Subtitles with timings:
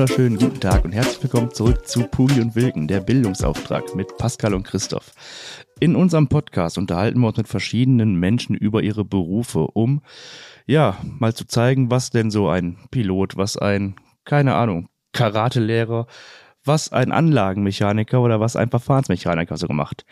[0.00, 4.54] wunderschönen guten Tag und herzlich willkommen zurück zu Puli und Wilken, der Bildungsauftrag mit Pascal
[4.54, 5.12] und Christoph.
[5.78, 10.00] In unserem Podcast unterhalten wir uns mit verschiedenen Menschen über ihre Berufe, um
[10.66, 13.94] ja mal zu zeigen, was denn so ein Pilot, was ein,
[14.24, 16.06] keine Ahnung, Karatelehrer,
[16.64, 20.06] was ein Anlagenmechaniker oder was ein Verfahrensmechaniker so gemacht.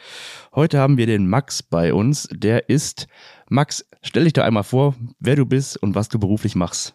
[0.55, 3.07] Heute haben wir den Max bei uns, der ist
[3.49, 6.95] Max, stell dich doch einmal vor, wer du bist und was du beruflich machst.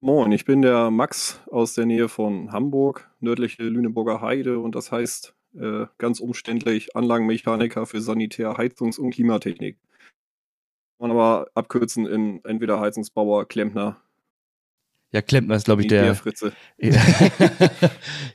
[0.00, 4.92] Moin, ich bin der Max aus der Nähe von Hamburg, nördliche Lüneburger Heide und das
[4.92, 9.76] heißt äh, ganz umständlich Anlagenmechaniker für Sanitär, Heizungs- und Klimatechnik.
[11.00, 14.00] Man aber abkürzen in entweder Heizungsbauer, Klempner.
[15.10, 16.14] Ja, Klempner ist, glaube ich, der.
[16.14, 16.52] Fritze.
[16.76, 16.90] ich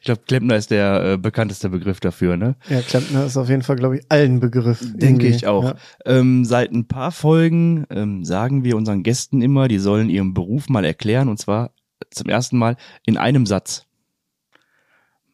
[0.02, 2.55] glaube, Klempner ist der äh, bekannteste Begriff dafür, ne?
[2.68, 4.80] Ja, Klempner ist auf jeden Fall, glaube ich, allen Begriff.
[4.95, 5.64] Denke ich auch.
[5.64, 5.75] Ja.
[6.06, 10.67] Ähm, seit ein paar Folgen ähm, sagen wir unseren Gästen immer, die sollen ihren Beruf
[10.67, 11.72] mal erklären und zwar
[12.09, 13.86] zum ersten Mal in einem Satz.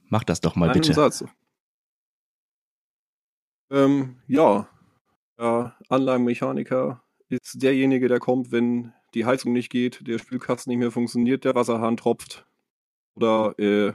[0.09, 0.94] Mach das doch mal Einen bitte.
[0.94, 1.23] Satz.
[3.71, 4.67] Ähm, ja,
[5.38, 10.91] der Anlagenmechaniker ist derjenige, der kommt, wenn die Heizung nicht geht, der Spülkasten nicht mehr
[10.91, 12.45] funktioniert, der Wasserhahn tropft
[13.16, 13.94] oder äh,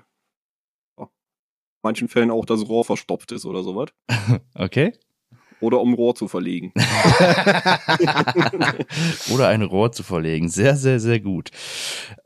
[0.97, 1.07] in
[1.83, 3.91] manchen Fällen auch das Rohr verstopft ist oder sowas.
[4.55, 4.93] Okay.
[5.61, 6.73] Oder um Rohr zu verlegen.
[9.33, 10.49] Oder ein Rohr zu verlegen.
[10.51, 11.53] Sehr, sehr, sehr gut.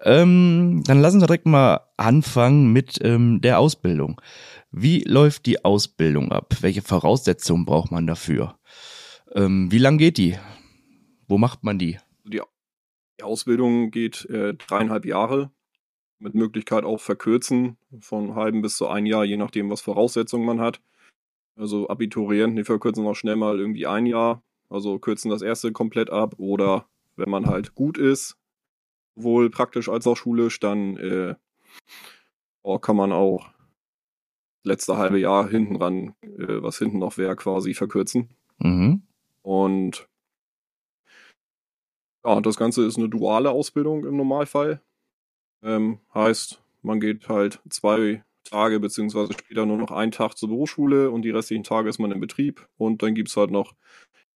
[0.02, 4.20] Ähm, dann lassen wir direkt mal anfangen mit ähm, der Ausbildung.
[4.72, 6.56] Wie läuft die Ausbildung ab?
[6.62, 8.58] Welche Voraussetzungen braucht man dafür?
[9.34, 10.36] Ähm, wie lang geht die?
[11.28, 11.98] Wo macht man die?
[12.24, 12.42] Die,
[13.22, 15.50] Ausbildung geht äh, dreieinhalb Jahre,
[16.18, 20.60] mit Möglichkeit auch verkürzen, von halben bis zu ein Jahr, je nachdem, was Voraussetzungen man
[20.60, 20.80] hat.
[21.56, 26.10] Also Abiturienten, die verkürzen auch schnell mal irgendwie ein Jahr, also kürzen das erste komplett
[26.10, 26.34] ab.
[26.38, 28.36] Oder wenn man halt gut ist,
[29.16, 31.34] sowohl praktisch als auch schulisch, dann äh,
[32.62, 33.50] oh, kann man auch
[34.62, 38.28] letzte halbe Jahr hinten ran, äh, was hinten noch wäre, quasi verkürzen.
[38.58, 39.02] Mhm.
[39.42, 40.08] Und
[42.24, 44.80] ja, das Ganze ist eine duale Ausbildung im Normalfall.
[45.62, 51.10] Ähm, heißt, man geht halt zwei Tage beziehungsweise später nur noch einen Tag zur Berufsschule
[51.10, 53.74] und die restlichen Tage ist man im Betrieb und dann gibt es halt noch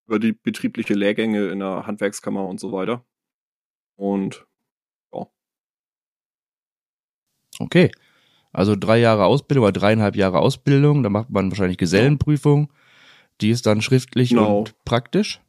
[0.06, 3.04] über die betriebliche Lehrgänge in der Handwerkskammer und so weiter.
[3.96, 4.46] Und
[7.58, 7.90] Okay.
[8.52, 11.02] Also drei Jahre Ausbildung oder dreieinhalb Jahre Ausbildung.
[11.02, 12.70] Da macht man wahrscheinlich Gesellenprüfung.
[13.40, 14.58] Die ist dann schriftlich Genau.
[14.58, 15.40] und praktisch.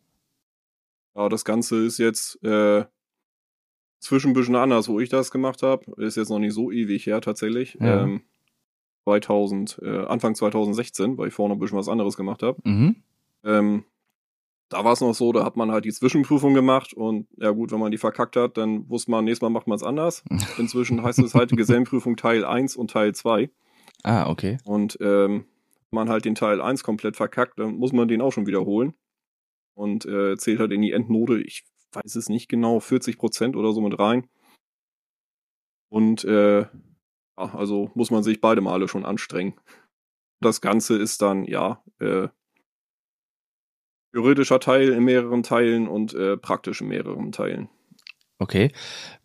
[1.15, 2.85] Ja, das Ganze ist jetzt äh,
[3.99, 5.85] zwischen ein bisschen anders, wo ich das gemacht habe.
[6.01, 7.77] Ist jetzt noch nicht so ewig her tatsächlich.
[7.79, 8.03] Ja.
[8.03, 8.21] Ähm,
[9.05, 12.57] 2000, äh, Anfang 2016, weil ich vorher noch ein bisschen was anderes gemacht habe.
[12.63, 12.95] Mhm.
[13.43, 13.83] Ähm,
[14.69, 17.71] da war es noch so, da hat man halt die Zwischenprüfung gemacht und ja gut,
[17.71, 20.23] wenn man die verkackt hat, dann wusste man, nächstes Mal macht man es anders.
[20.57, 23.49] Inzwischen heißt es halt Gesellenprüfung Teil 1 und Teil 2.
[24.03, 24.57] Ah, okay.
[24.65, 25.45] Und ähm,
[25.91, 28.93] wenn man halt den Teil 1 komplett verkackt, dann muss man den auch schon wiederholen.
[29.75, 31.63] Und äh, zählt halt in die Endnote, ich
[31.93, 34.27] weiß es nicht genau, 40 Prozent oder so mit rein.
[35.89, 36.69] Und äh, ja,
[37.35, 39.53] also muss man sich beide Male schon anstrengen.
[40.41, 42.27] Das Ganze ist dann, ja, äh,
[44.13, 47.69] theoretischer Teil in mehreren Teilen und äh, praktisch in mehreren Teilen.
[48.39, 48.71] Okay.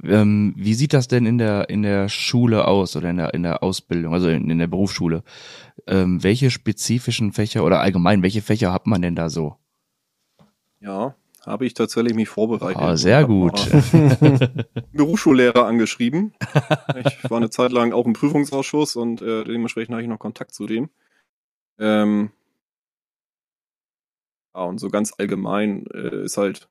[0.05, 3.43] Ähm, wie sieht das denn in der, in der Schule aus oder in der, in
[3.43, 5.25] der Ausbildung, also in, in der Berufsschule?
[5.87, 9.57] Ähm, welche spezifischen Fächer oder allgemein, welche Fächer hat man denn da so?
[10.81, 12.81] Ja, habe ich tatsächlich mich vorbereitet.
[12.81, 13.55] Ah, sehr gut.
[14.93, 16.35] Berufsschullehrer angeschrieben.
[17.05, 20.53] Ich war eine Zeit lang auch im Prüfungsausschuss und äh, dementsprechend habe ich noch Kontakt
[20.53, 20.91] zu dem.
[21.79, 22.31] Ähm,
[24.55, 26.69] ja, und so ganz allgemein äh, ist halt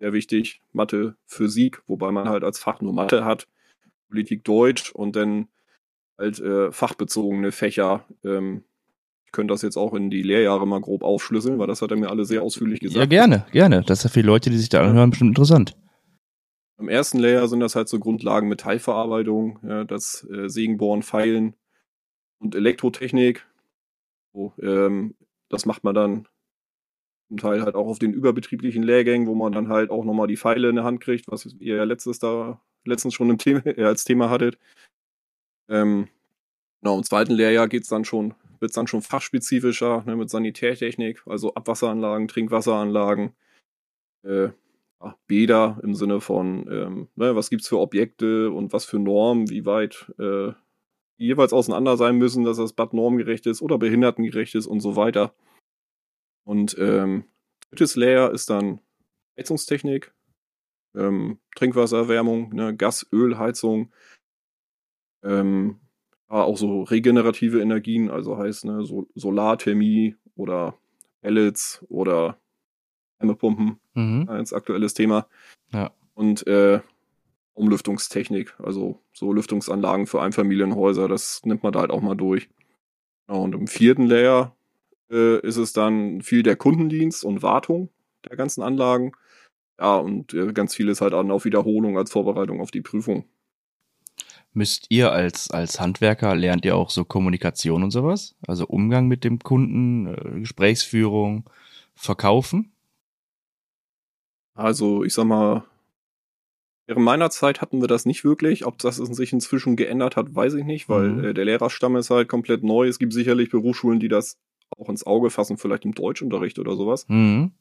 [0.00, 3.46] sehr wichtig Mathe, Physik, wobei man halt als Fach nur Mathe hat,
[4.08, 5.48] Politik Deutsch und dann
[6.18, 8.04] halt äh, fachbezogene Fächer.
[8.24, 8.64] Ähm,
[9.32, 12.10] könnte das jetzt auch in die Lehrjahre mal grob aufschlüsseln, weil das hat er mir
[12.10, 12.98] alle sehr ausführlich gesagt.
[12.98, 13.82] Ja, gerne, gerne.
[13.82, 15.74] Das ist ja für Leute, die sich da anhören, bestimmt interessant.
[16.78, 21.54] Im ersten Layer sind das halt so Grundlagen Metallverarbeitung, ja, das äh, Sägenbohren, Feilen
[22.38, 23.46] und Elektrotechnik.
[24.32, 25.14] So, ähm,
[25.48, 26.28] das macht man dann
[27.28, 30.36] zum Teil halt auch auf den überbetrieblichen Lehrgängen, wo man dann halt auch nochmal die
[30.36, 33.84] Pfeile in der Hand kriegt, was ihr ja letztes da, letztens schon im Thema, äh,
[33.84, 34.58] als Thema hattet.
[35.68, 36.08] Ähm,
[36.82, 41.54] genau, im zweiten Lehrjahr geht's dann schon, wird's dann schon fachspezifischer, ne, mit Sanitärtechnik, also
[41.54, 43.34] Abwasseranlagen, Trinkwasseranlagen,
[44.22, 44.50] äh,
[45.26, 49.66] Bäder im Sinne von, ähm, ne, was gibt's für Objekte und was für Normen, wie
[49.66, 50.52] weit äh,
[51.18, 55.34] jeweils auseinander sein müssen, dass das Bad normgerecht ist oder behindertengerecht ist und so weiter.
[56.44, 57.24] Und ähm,
[57.70, 58.80] drittes Layer ist dann
[59.38, 60.12] Heizungstechnik,
[60.96, 63.92] ähm, Trinkwassererwärmung, ne, Gas, Ölheizung,
[65.24, 65.91] Ähm, ja,
[66.40, 70.74] auch so regenerative Energien, also heißt ne, so Solarthermie oder
[71.20, 72.38] Pellets oder
[73.18, 74.28] Wärmepumpen, Mhm.
[74.28, 75.26] als aktuelles Thema.
[75.72, 75.90] Ja.
[76.14, 76.80] Und äh,
[77.54, 82.48] Umlüftungstechnik, also so Lüftungsanlagen für Einfamilienhäuser, das nimmt man da halt auch mal durch.
[83.28, 84.56] Ja, und im vierten Layer
[85.10, 87.90] äh, ist es dann viel der Kundendienst und Wartung
[88.28, 89.12] der ganzen Anlagen.
[89.78, 93.26] Ja, und äh, ganz vieles halt dann auf Wiederholung als Vorbereitung auf die Prüfung.
[94.54, 98.34] Müsst ihr als, als Handwerker, lernt ihr auch so Kommunikation und sowas?
[98.46, 101.48] Also Umgang mit dem Kunden, äh, Gesprächsführung,
[101.94, 102.72] Verkaufen?
[104.54, 105.64] Also, ich sag mal,
[106.86, 108.66] während meiner Zeit hatten wir das nicht wirklich.
[108.66, 111.24] Ob das sich inzwischen geändert hat, weiß ich nicht, weil Mhm.
[111.24, 112.86] äh, der Lehrerstamm ist halt komplett neu.
[112.86, 114.36] Es gibt sicherlich Berufsschulen, die das
[114.76, 117.06] auch ins Auge fassen, vielleicht im Deutschunterricht oder sowas.
[117.08, 117.52] Mhm.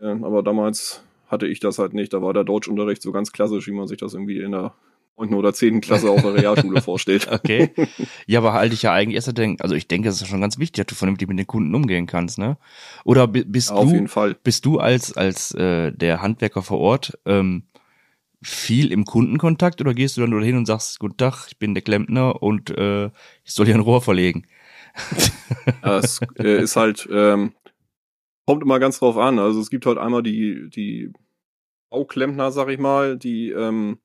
[0.00, 2.12] Ja, aber damals hatte ich das halt nicht.
[2.12, 4.74] Da war der Deutschunterricht so ganz klassisch, wie man sich das irgendwie in der
[5.16, 5.34] 9.
[5.34, 5.80] oder 10.
[5.80, 7.28] Klasse auf der Realschule vorstellt.
[7.30, 7.70] Okay.
[8.26, 10.58] Ja, aber halte ich ja eigentlich erst denken, also ich denke, es ist schon ganz
[10.58, 12.56] wichtig, dass du vernünftig mit den Kunden umgehen kannst, ne?
[13.04, 14.36] Oder bi- bist Ja, auf du, jeden Fall.
[14.42, 17.64] bist du als, als äh, der Handwerker vor Ort ähm,
[18.42, 21.74] viel im Kundenkontakt oder gehst du dann nur hin und sagst, guten Tag, ich bin
[21.74, 23.06] der Klempner und äh,
[23.44, 24.46] ich soll hier ein Rohr verlegen?
[25.84, 27.52] Ja, es äh, ist halt, ähm,
[28.46, 29.38] kommt immer ganz drauf an.
[29.38, 31.12] Also es gibt halt einmal die, die
[31.90, 33.98] Bauklempner, sag ich mal, die ähm,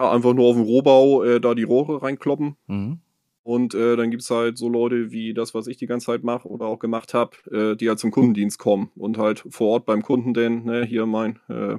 [0.00, 2.56] ja, einfach nur auf dem Rohbau äh, da die Rohre reinkloppen.
[2.66, 3.00] Mhm.
[3.42, 6.48] Und äh, dann gibt's halt so Leute wie das, was ich die ganze Zeit mache
[6.48, 10.02] oder auch gemacht habe, äh, die halt zum Kundendienst kommen und halt vor Ort beim
[10.02, 11.78] Kunden denn, ne, hier mein äh,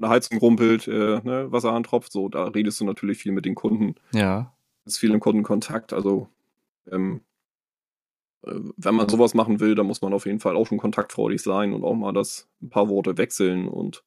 [0.00, 3.56] eine Heizung rumpelt, äh, ne, Wasserhahn tropft, so, da redest du natürlich viel mit den
[3.56, 4.54] Kunden Ja.
[4.84, 5.92] ist viel im Kundenkontakt.
[5.92, 6.28] Also
[6.90, 7.20] ähm,
[8.46, 11.42] äh, wenn man sowas machen will, dann muss man auf jeden Fall auch schon kontaktfreudig
[11.42, 14.04] sein und auch mal das ein paar Worte wechseln und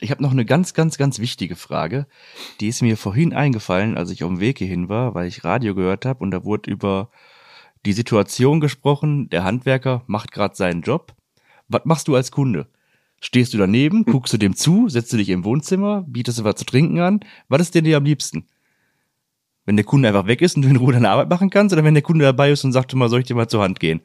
[0.00, 2.06] Ich habe noch eine ganz, ganz, ganz wichtige Frage.
[2.60, 5.74] Die ist mir vorhin eingefallen, als ich auf dem Weg hierhin war, weil ich Radio
[5.74, 7.10] gehört habe und da wurde über
[7.86, 9.28] die Situation gesprochen.
[9.30, 11.14] Der Handwerker macht gerade seinen Job.
[11.68, 12.66] Was machst du als Kunde?
[13.20, 16.56] Stehst du daneben, guckst du dem zu, setzt du dich im Wohnzimmer, bietest du was
[16.56, 17.20] zu trinken an?
[17.48, 18.46] Was ist dir dir am liebsten?
[19.64, 21.84] Wenn der Kunde einfach weg ist und du in Ruhe deine Arbeit machen kannst oder
[21.84, 24.02] wenn der Kunde dabei ist und sagt, mal, soll ich dir mal zur Hand gehen?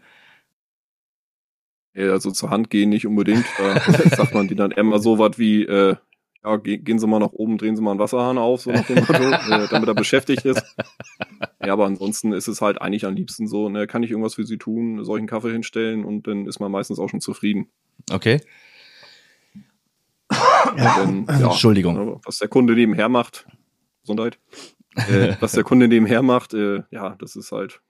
[2.08, 3.46] Also zur Hand gehen nicht unbedingt.
[3.58, 3.80] Da
[4.16, 5.96] sagt man die dann immer so was wie, äh,
[6.44, 8.86] ja, ge gehen Sie mal nach oben, drehen Sie mal einen Wasserhahn auf, so nach
[8.86, 10.64] dem Motto, äh, damit er beschäftigt ist.
[11.62, 14.46] Ja, aber ansonsten ist es halt eigentlich am liebsten so, ne, kann ich irgendwas für
[14.46, 17.68] Sie tun, einen Kaffee hinstellen und dann ist man meistens auch schon zufrieden.
[18.10, 18.40] Okay?
[20.78, 21.96] Denn, ja, Entschuldigung.
[21.96, 23.46] Ja, Was der Kunde nebenher macht,
[24.02, 24.40] Gesundheit,
[24.96, 27.82] äh, was der Kunde nebenher macht, äh, ja, das ist halt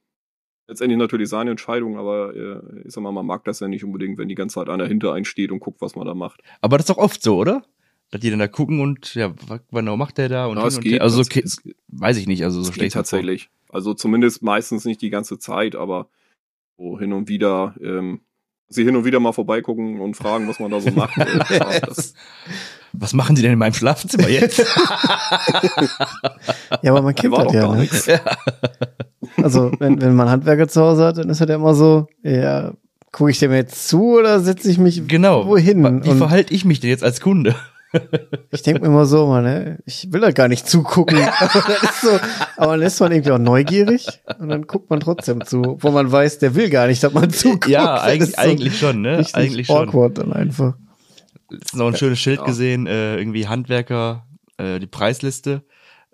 [0.70, 4.18] letztendlich natürlich seine Entscheidung, aber äh, ich sag mal, man mag das ja nicht unbedingt,
[4.18, 6.42] wenn die ganze Zeit einer hinter einsteht und guckt, was man da macht.
[6.62, 7.64] Aber das ist doch oft so, oder?
[8.12, 10.46] Dass die dann da gucken und ja, was genau macht der da?
[10.48, 11.02] Und Ja, es und geht, her.
[11.02, 12.88] Also es- okay, es- weiß ich nicht, also so vor.
[12.90, 13.50] tatsächlich.
[13.70, 16.08] Also zumindest meistens nicht die ganze Zeit, aber
[16.78, 18.22] so hin und wieder, ähm,
[18.68, 21.18] sie hin und wieder mal vorbeigucken und fragen, was man da so macht.
[21.18, 22.14] Ja, das,
[22.94, 24.60] Was machen die denn in meinem Schlafzimmer jetzt?
[26.82, 27.88] Ja, aber man kennt das doch ja, gar ne?
[29.44, 32.74] Also, wenn, wenn man Handwerker zu Hause hat, dann ist halt immer so, ja,
[33.12, 35.48] gucke ich dem jetzt zu oder setze ich mich genau.
[35.48, 35.84] wohin?
[36.04, 37.56] Wie Und verhalte ich mich denn jetzt als Kunde?
[38.52, 41.18] ich denke mir immer so, man, ne, ich will da gar nicht zugucken.
[41.18, 42.20] aber, das ist so,
[42.58, 44.08] aber dann ist man irgendwie auch neugierig
[44.40, 47.30] und dann guckt man trotzdem zu, wo man weiß, der will gar nicht, dass man
[47.32, 47.68] zuguckt.
[47.68, 49.26] Ja, eigentlich, ist so eigentlich schon, ne?
[49.34, 49.90] Eigentlich schon.
[49.90, 50.76] awkward dann einfach.
[51.50, 52.46] Letztens noch ein schönes Schild Ja.
[52.46, 54.28] gesehen, äh, irgendwie Handwerker,
[54.58, 55.64] äh, die Preisliste.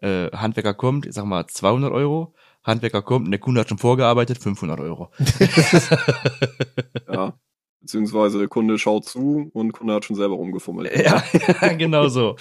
[0.01, 2.33] Äh, Handwerker kommt, ich sag mal 200 Euro.
[2.65, 5.11] Handwerker kommt und der Kunde hat schon vorgearbeitet, 500 Euro.
[7.11, 7.33] ja.
[7.79, 10.91] Beziehungsweise der Kunde schaut zu und der Kunde hat schon selber rumgefummelt.
[10.97, 11.23] Ja,
[11.77, 12.35] genau so.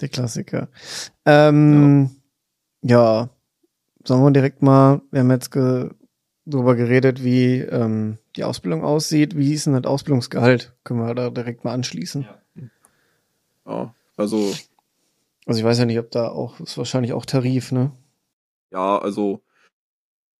[0.00, 0.68] Der Klassiker.
[1.24, 2.10] Ähm,
[2.82, 3.28] ja.
[4.04, 5.90] sollen wir direkt mal, wir haben jetzt ge
[6.48, 9.36] darüber geredet, wie ähm, die Ausbildung aussieht.
[9.36, 10.76] Wie ist denn das Ausbildungsgehalt?
[10.84, 12.28] Können wir da direkt mal anschließen?
[13.66, 14.54] Ja, also
[15.46, 17.92] Also ich weiß ja nicht, ob da auch, ist wahrscheinlich auch Tarif, ne?
[18.76, 19.42] Ja, also,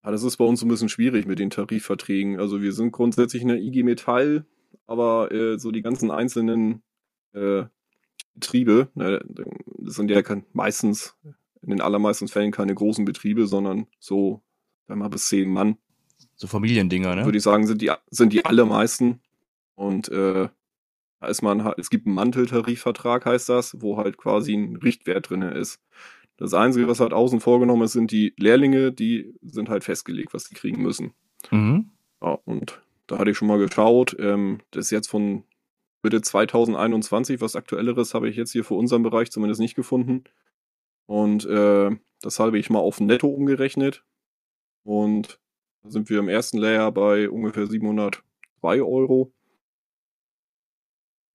[0.05, 2.39] ja, das ist bei uns so ein bisschen schwierig mit den Tarifverträgen.
[2.39, 4.45] Also wir sind grundsätzlich eine IG Metall,
[4.87, 6.83] aber äh, so die ganzen einzelnen
[7.33, 7.65] äh,
[8.35, 9.25] Betriebe, ne,
[9.79, 10.21] das sind ja
[10.53, 11.17] meistens,
[11.63, 14.43] in den allermeisten Fällen keine großen Betriebe, sondern so,
[14.87, 15.79] wenn mal bis zehn Mann,
[16.35, 17.25] So Familiendinger, ne?
[17.25, 19.23] würde ich sagen, sind die, sind die allermeisten.
[19.77, 20.51] Und äh,
[21.21, 25.31] da ist man halt, es gibt einen Manteltarifvertrag, heißt das, wo halt quasi ein Richtwert
[25.31, 25.81] drinne ist.
[26.37, 30.45] Das Einzige, was halt außen vorgenommen ist, sind die Lehrlinge, die sind halt festgelegt, was
[30.45, 31.13] die kriegen müssen.
[31.51, 31.91] Mhm.
[32.23, 35.45] Ja, und da hatte ich schon mal geschaut, ähm, das ist jetzt von
[36.03, 40.25] Mitte 2021, was aktuelleres habe ich jetzt hier für unseren Bereich zumindest nicht gefunden.
[41.07, 41.91] Und äh,
[42.21, 44.05] das habe ich mal auf Netto umgerechnet.
[44.85, 45.41] Und
[45.83, 49.33] da sind wir im ersten Layer bei ungefähr 702 Euro.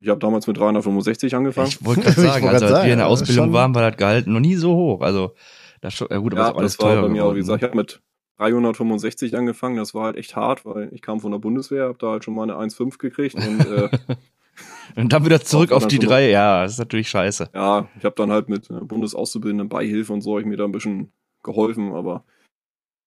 [0.02, 1.68] Ich habe damals mit 365 angefangen.
[1.70, 3.90] Ich wollte gerade sagen, wollt also als wir in der sagen, Ausbildung schon- waren, war
[3.90, 5.02] das Gehalt noch nie so hoch.
[5.02, 5.36] Also
[5.80, 7.62] das schon, ja gut, aber ja, alles das war teuer bei mir auch, wie gesagt,
[7.62, 7.68] ne?
[7.68, 8.02] ich habe mit
[8.38, 9.78] 365 angefangen.
[9.78, 12.34] Das war halt echt hart, weil ich kam von der Bundeswehr, habe da halt schon
[12.34, 13.36] mal eine 1,5 gekriegt.
[13.36, 13.90] Und äh,
[14.96, 16.30] Und dann wieder zurück auf die drei.
[16.30, 17.50] Ja, das ist natürlich scheiße.
[17.54, 20.72] ja, ich habe dann halt mit äh, Bundesauszubildenden Beihilfe und so ich mir da ein
[20.74, 21.12] bisschen
[21.44, 22.26] geholfen, aber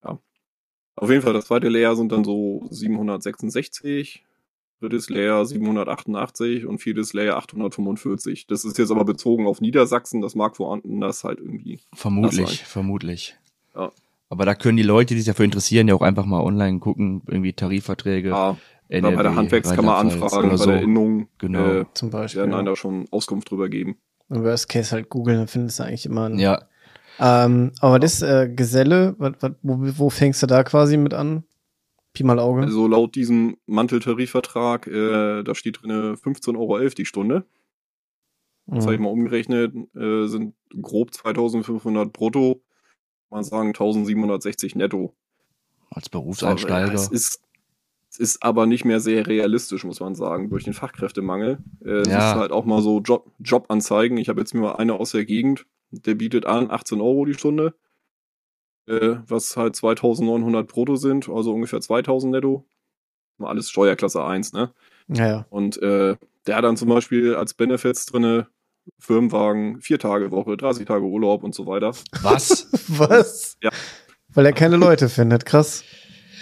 [0.04, 0.18] ja.
[0.96, 4.24] Auf jeden Fall, das zweite Lehr sind dann so 766,
[4.80, 8.46] drittes Lehr 788 und viertes Lehr 845.
[8.46, 11.80] Das ist jetzt aber bezogen auf Niedersachsen, das mag woanders halt irgendwie.
[11.94, 13.36] Vermutlich, vermutlich.
[13.74, 13.92] Ja.
[14.28, 17.22] Aber da können die Leute, die sich dafür interessieren, ja auch einfach mal online gucken,
[17.26, 18.30] irgendwie Tarifverträge.
[18.30, 18.56] Ja, oder
[18.88, 20.70] bei NRW, der Handwerkskammer anfragen, oder bei so.
[20.70, 21.28] der Innung.
[21.38, 21.80] Genau.
[21.80, 22.40] Äh, Zum Beispiel.
[22.40, 22.58] werden ja.
[22.58, 23.96] einem da schon Auskunft drüber geben.
[24.30, 26.38] Im Worst Case halt googeln, dann findest du eigentlich immer einen.
[26.38, 26.62] Ja,
[27.20, 31.44] Ähm, aber das äh, Geselle, wat, wat, wo, wo fängst du da quasi mit an?
[32.14, 32.62] Pi mal Auge.
[32.62, 37.44] Also laut diesem Manteltarifvertrag, äh, da steht drin 15,11 Euro die Stunde.
[38.66, 39.04] Das habe ich Mhm.
[39.04, 42.62] mal umgerechnet, äh, sind grob 2500 brutto, kann
[43.38, 45.14] man sagen 1760 netto.
[45.90, 46.92] als Berufseinsteiger.
[46.92, 47.40] Es ist,
[48.10, 51.58] es ist aber nicht mehr sehr realistisch, muss man sagen, durch den Fachkräftemangel.
[51.84, 52.30] Äh, es Ja.
[52.30, 54.16] ist halt auch mal so Job, Jobanzeigen.
[54.18, 57.34] Ich habe jetzt mir mal eine aus der Gegend, der bietet an 18 Euro die
[57.34, 57.74] Stunde,
[58.86, 62.64] äh, was halt 2900 brutto sind, also ungefähr 2000 netto.
[63.38, 64.72] Mal alles Steuerklasse 1, ne?
[65.08, 65.46] Ja, ja.
[65.50, 68.46] Und äh, der hat dann zum Beispiel als Benefits drinne
[68.98, 71.92] Firmenwagen, vier Tage Woche, 30 Tage Urlaub und so weiter.
[72.22, 72.68] Was?
[72.88, 73.56] Was?
[73.62, 73.70] Ja.
[74.28, 75.84] Weil er keine Leute findet, krass.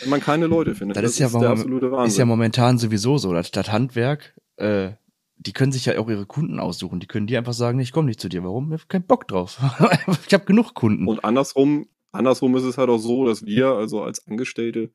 [0.01, 2.09] Wenn man keine Leute findet, Das ist ja der warum- absolute Wahnsinn.
[2.09, 3.33] Ist ja momentan sowieso so.
[3.33, 4.91] Das, das Handwerk, äh,
[5.37, 6.99] die können sich ja auch ihre Kunden aussuchen.
[7.01, 8.43] Die können dir einfach sagen, ich komme nicht zu dir.
[8.43, 8.73] Warum?
[8.73, 9.61] Ich habe keinen Bock drauf.
[10.27, 11.07] ich habe genug Kunden.
[11.07, 14.91] Und andersrum, andersrum ist es halt auch so, dass wir, also als Angestellte,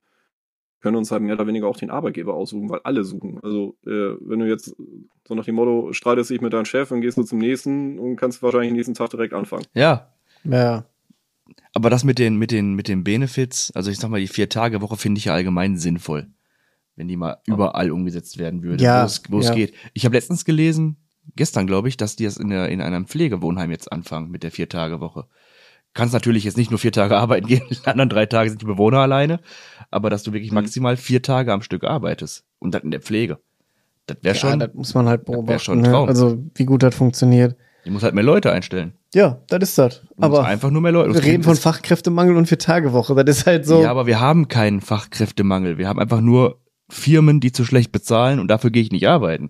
[0.80, 3.40] können uns halt mehr oder weniger auch den Arbeitgeber aussuchen, weil alle suchen.
[3.42, 3.90] Also, äh,
[4.22, 4.76] wenn du jetzt
[5.28, 8.16] so nach dem Motto streitest dich mit deinem Chef und gehst du zum nächsten und
[8.16, 9.66] kannst wahrscheinlich nächsten Tag direkt anfangen.
[9.74, 10.86] ja, Ja.
[11.74, 14.98] aber das mit den, mit den, mit den Benefits, also ich sag mal, die Vier-Tage-Woche
[14.98, 16.28] finde ich ja allgemein sinnvoll.
[16.96, 19.56] Wenn die mal überall umgesetzt werden würde, Ja, wo es, wo es ja.
[19.56, 19.74] geht.
[19.94, 20.98] Ich habe letztens gelesen,
[21.36, 24.52] gestern glaube ich, dass die das in, der, in einem Pflegewohnheim jetzt anfangen mit der
[24.52, 25.26] Vier-Tage-Woche.
[25.98, 28.66] Kannst natürlich jetzt nicht nur vier Tage arbeiten gehen, die anderen drei Tage sind die
[28.66, 29.40] Bewohner alleine,
[29.92, 30.56] aber dass du wirklich Mhm.
[30.56, 33.40] maximal vier Tage am Stück arbeitest und das in der Pflege.
[34.06, 35.60] Das wäre ja, schon, das muss man halt beobachten.
[35.60, 35.90] schon ein ne?
[35.92, 36.08] Traum.
[36.08, 37.58] Also, wie gut das funktioniert.
[37.84, 38.94] ich muss halt mehr Leute einstellen.
[39.14, 40.02] Ja, das ist das.
[40.20, 41.14] Aber einfach nur mehr Leute.
[41.14, 43.16] wir reden von Fachkräftemangel und Vier-Tage-Woche.
[43.26, 43.82] Das ist halt so.
[43.82, 45.78] Ja, aber wir haben keinen Fachkräftemangel.
[45.78, 49.50] Wir haben einfach nur Firmen, die zu schlecht bezahlen und dafür gehe ich nicht arbeiten.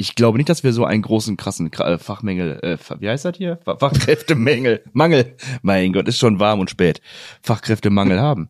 [0.00, 3.24] Ich glaube nicht, dass wir so einen großen, krassen Kra- äh, Fachmängel, äh, wie heißt
[3.24, 3.58] das hier?
[3.64, 5.34] Fa- Fachkräftemängel, Mangel.
[5.62, 7.00] Mein Gott, ist schon warm und spät.
[7.42, 8.48] Fachkräftemangel haben.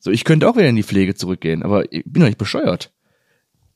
[0.00, 2.92] So, ich könnte auch wieder in die Pflege zurückgehen, aber ich bin doch nicht bescheuert.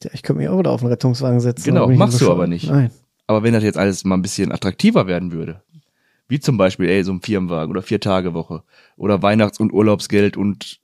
[0.02, 1.64] Ja, ich könnte mich auch wieder auf den Rettungswagen setzen.
[1.64, 2.68] Genau, machst du aber nicht.
[2.68, 2.90] Nein.
[3.28, 5.62] Aber wenn das jetzt alles mal ein bisschen attraktiver werden würde,
[6.28, 8.64] wie zum Beispiel, ey, so ein Firmenwagen oder Vier-Tage-Woche
[8.96, 10.80] oder Weihnachts- und Urlaubsgeld und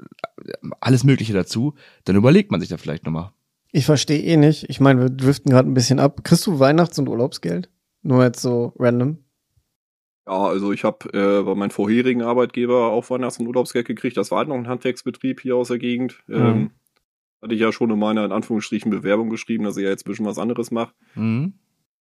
[0.47, 1.75] äh, alles Mögliche dazu,
[2.05, 3.33] dann überlegt man sich da vielleicht nochmal.
[3.73, 4.69] Ich verstehe eh nicht.
[4.69, 6.23] Ich meine, wir driften gerade ein bisschen ab.
[6.25, 7.71] Kriegst du Weihnachts- und Urlaubsgeld?
[8.03, 9.19] Nur jetzt so random.
[10.27, 14.17] Ja, also ich habe äh, bei meinem vorherigen Arbeitgeber auch Weihnachts- und Urlaubsgeld gekriegt.
[14.17, 16.23] Das war halt noch ein Handwerksbetrieb hier aus der Gegend.
[16.27, 16.37] Mhm.
[16.37, 16.71] Ähm,
[17.41, 20.11] hatte ich ja schon in meiner, in Anführungsstrichen, Bewerbung geschrieben, dass ich ja jetzt ein
[20.11, 20.95] bisschen was anderes mache.
[21.15, 21.55] Mhm.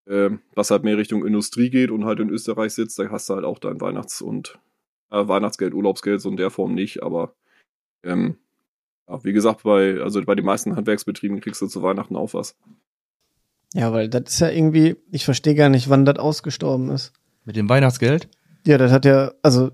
[0.08, 3.36] Ähm, was halt mehr Richtung Industrie geht und halt in Österreich sitzt, da hast du
[3.36, 4.60] halt auch dein Weihnachts- und
[5.10, 7.36] äh, Weihnachtsgeld, Urlaubsgeld, so in der Form nicht, aber
[8.04, 8.38] ähm,
[9.12, 12.56] ja, wie gesagt, bei, also bei den meisten Handwerksbetrieben kriegst du zu Weihnachten auch was.
[13.74, 17.14] Ja, weil das ist ja irgendwie, ich verstehe gar nicht, wann das ausgestorben ist.
[17.46, 18.28] Mit dem Weihnachtsgeld?
[18.66, 19.72] Ja, das hat ja, also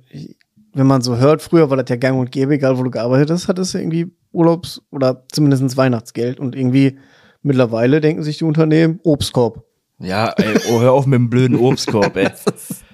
[0.74, 3.32] wenn man so hört, früher war das ja gang und gäbe, egal wo du gearbeitet
[3.32, 7.00] hast, hattest du irgendwie Urlaubs- oder zumindest Weihnachtsgeld und irgendwie
[7.42, 9.64] mittlerweile denken sich die Unternehmen Obstkorb.
[10.00, 12.30] Ja, ey, oh, hör auf mit dem blöden Obstkorb, ey.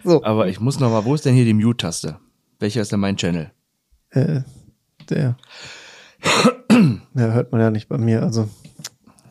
[0.04, 2.18] So, Aber ich muss noch mal, wo ist denn hier die Mute-Taste?
[2.60, 3.52] Welcher ist denn mein Channel?
[4.12, 4.42] äh,
[5.10, 5.38] der.
[7.15, 8.50] Ja, hört man ja nicht bei mir, also.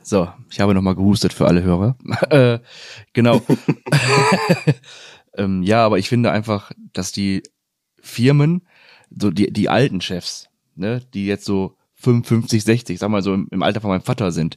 [0.02, 1.96] So, ich habe noch mal gehustet für alle Hörer.
[2.30, 2.58] äh,
[3.12, 3.40] genau.
[5.36, 7.42] ähm, ja, aber ich finde einfach, dass die
[8.00, 8.66] Firmen,
[9.10, 13.46] so die, die alten Chefs, ne, die jetzt so 55, 60, sag mal so im,
[13.50, 14.56] im Alter von meinem Vater sind,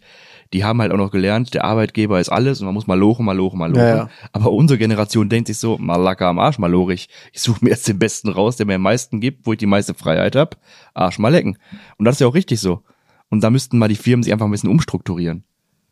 [0.55, 3.25] die haben halt auch noch gelernt, der Arbeitgeber ist alles und man muss mal lochen,
[3.25, 3.81] mal lochen, mal lochen.
[3.81, 4.09] Ja, ja.
[4.31, 7.09] Aber unsere Generation denkt sich so, Malaka am Arsch, mal lorig.
[7.33, 9.65] Ich suche mir jetzt den Besten raus, der mir am meisten gibt, wo ich die
[9.65, 10.57] meiste Freiheit hab.
[10.93, 11.57] Arsch mal lecken.
[11.97, 12.83] Und das ist ja auch richtig so.
[13.27, 15.43] Und da müssten mal die Firmen sich einfach ein bisschen umstrukturieren.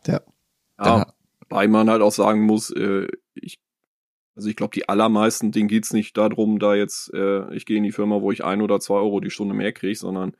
[0.07, 0.21] Ja.
[0.77, 1.13] Dann, Ja,
[1.49, 3.59] Weil man halt auch sagen muss, äh, ich,
[4.37, 7.83] also ich glaube, die allermeisten, denen geht's nicht darum, da jetzt, äh, ich gehe in
[7.83, 10.37] die Firma, wo ich ein oder zwei Euro die Stunde mehr kriege, sondern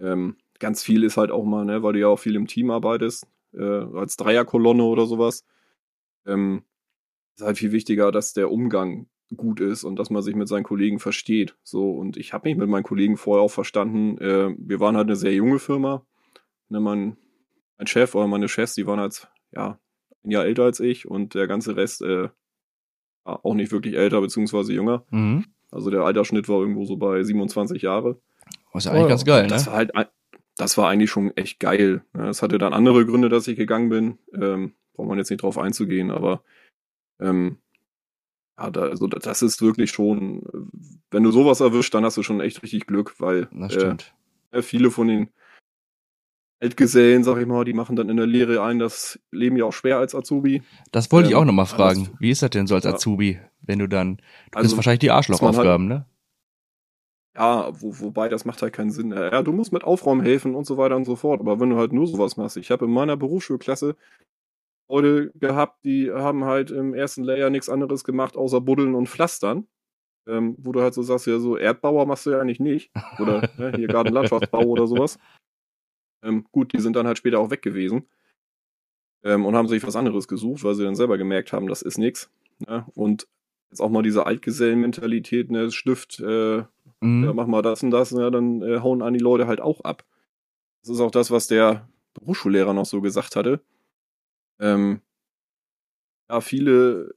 [0.00, 2.70] ähm, ganz viel ist halt auch mal, ne, weil du ja auch viel im Team
[2.70, 3.62] arbeitest, äh,
[3.94, 5.44] als Dreierkolonne oder sowas.
[6.26, 6.62] Ähm,
[7.36, 10.64] ist halt viel wichtiger, dass der Umgang gut ist und dass man sich mit seinen
[10.64, 11.56] Kollegen versteht.
[11.62, 14.18] So, und ich habe mich mit meinen Kollegen vorher auch verstanden.
[14.18, 16.04] Äh, wir waren halt eine sehr junge Firma.
[16.70, 17.16] Ne, mein,
[17.76, 19.78] mein Chef oder meine Chefs, die waren halt, ja,
[20.24, 22.28] ein Jahr älter als ich und der ganze Rest äh,
[23.24, 25.04] auch nicht wirklich älter beziehungsweise jünger.
[25.10, 25.44] Mhm.
[25.70, 28.20] Also der Altersschnitt war irgendwo so bei 27 Jahre.
[28.72, 29.48] Was ja eigentlich Oh, ganz geil, ne?
[29.48, 30.06] Das war halt, ein-
[30.58, 32.02] das war eigentlich schon echt geil.
[32.14, 34.18] Ja, Es hatte dann andere Gründe, dass ich gegangen bin.
[34.34, 36.42] Ähm, braucht man jetzt nicht drauf einzugehen, aber
[37.20, 37.56] ähm,
[38.58, 40.78] ja, da, also da- das ist wirklich schon, äh,
[41.12, 43.96] wenn du sowas erwischt, dann hast du schon echt richtig Glück, weil Das äh,
[44.52, 45.28] ja, viele von den
[46.60, 49.72] Altgesellen, sag ich mal, die machen dann in der Lehre ein, das Leben ja auch
[49.72, 50.62] schwer als Azubi.
[50.90, 52.10] Das wollte ich ähm, auch nochmal fragen.
[52.18, 52.94] Wie ist das denn so als Ja.
[52.94, 54.16] Azubi, wenn du dann,
[54.50, 56.06] du Also, wahrscheinlich die man Arschlochaufgaben, ne?
[57.38, 59.12] Ja, wo, wobei das macht halt keinen Sinn.
[59.12, 61.40] Ja, du musst mit Aufräumen helfen und so weiter und so fort.
[61.40, 63.94] Aber wenn du halt nur sowas machst, ich habe in meiner Berufsschulklasse
[64.90, 69.68] Leute gehabt, die haben halt im ersten Layer nichts anderes gemacht, außer buddeln und pflastern.
[70.26, 72.90] Ähm, wo du halt so sagst, ja, so Erdbauer machst du ja eigentlich nicht.
[73.20, 75.18] Oder ne, hier Gartenlandschaftsbau oder sowas.
[76.24, 78.08] Ähm, gut, die sind dann halt später auch weg gewesen.
[79.22, 81.98] Ähm, und haben sich was anderes gesucht, weil sie dann selber gemerkt haben, das ist
[81.98, 82.30] nix.
[82.66, 82.84] Ne?
[82.94, 83.28] Und
[83.70, 86.64] jetzt auch mal diese Altgesellenmentalität, ne, Stift, äh,
[87.00, 87.24] Mhm.
[87.24, 89.80] ja, mach mal das und das, ja, dann äh, hauen an die Leute halt auch
[89.82, 90.04] ab.
[90.82, 93.60] Das ist auch das, was der Berufsschullehrer noch so gesagt hatte.
[94.60, 95.00] Ähm,
[96.28, 97.14] ja, viele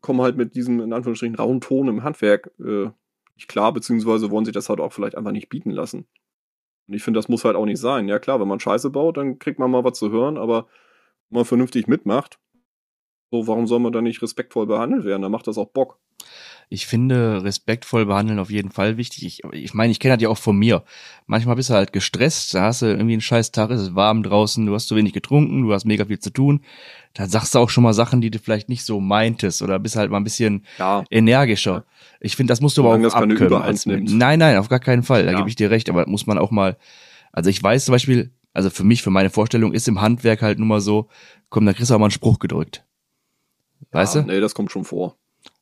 [0.00, 2.90] kommen halt mit diesem, in Anführungsstrichen, rauen Ton im Handwerk äh,
[3.36, 6.06] nicht klar, beziehungsweise wollen sich das halt auch vielleicht einfach nicht bieten lassen.
[6.88, 8.08] Und ich finde, das muss halt auch nicht sein.
[8.08, 10.66] Ja, klar, wenn man Scheiße baut, dann kriegt man mal was zu hören, aber
[11.28, 12.38] wenn man vernünftig mitmacht,
[13.30, 15.22] so, warum soll man da nicht respektvoll behandelt werden?
[15.22, 15.98] Da macht das auch Bock.
[16.68, 19.24] Ich finde respektvoll behandeln auf jeden Fall wichtig.
[19.24, 20.82] Ich, ich meine, ich kenne das ja auch von mir.
[21.26, 24.24] Manchmal bist du halt gestresst, da hast du irgendwie einen scheiß Tag, es ist warm
[24.24, 26.62] draußen, du hast zu wenig getrunken, du hast mega viel zu tun.
[27.14, 29.94] Da sagst du auch schon mal Sachen, die du vielleicht nicht so meintest oder bist
[29.94, 31.84] halt mal ein bisschen Ja, energischer.
[32.18, 33.52] Ich finde, das musst du aber auch abkönnen.
[33.62, 34.10] Als- nimmt.
[34.12, 35.24] Nein, nein, auf gar keinen Fall.
[35.24, 35.38] Da Ja.
[35.38, 36.76] gebe ich dir recht, aber das muss man auch mal.
[37.30, 40.58] Also ich weiß zum Beispiel, also für mich, für meine Vorstellung ist im Handwerk halt
[40.58, 41.08] nun mal so,
[41.48, 42.84] komm, da kriegst du auch mal einen Spruch gedrückt.
[43.92, 44.26] Weißt ja, du?
[44.26, 45.16] Nee, das kommt schon vor.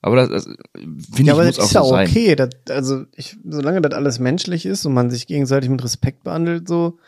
[0.04, 2.36] Aber das, das finde ich, Ja, aber muss das auch ist ja so okay.
[2.36, 6.68] Das, also, ich, solange das alles menschlich ist und man sich gegenseitig mit Respekt behandelt,
[6.68, 6.98] so.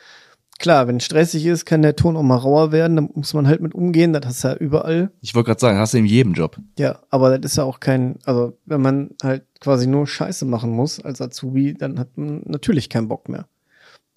[0.58, 3.60] Klar, wenn stressig ist, kann der Ton auch mal rauer werden, dann muss man halt
[3.60, 5.10] mit umgehen, das hast du ja überall.
[5.20, 6.56] Ich wollte gerade sagen, hast du in jedem Job.
[6.78, 10.70] Ja, aber das ist ja auch kein, also wenn man halt quasi nur Scheiße machen
[10.70, 13.46] muss als Azubi, dann hat man natürlich keinen Bock mehr.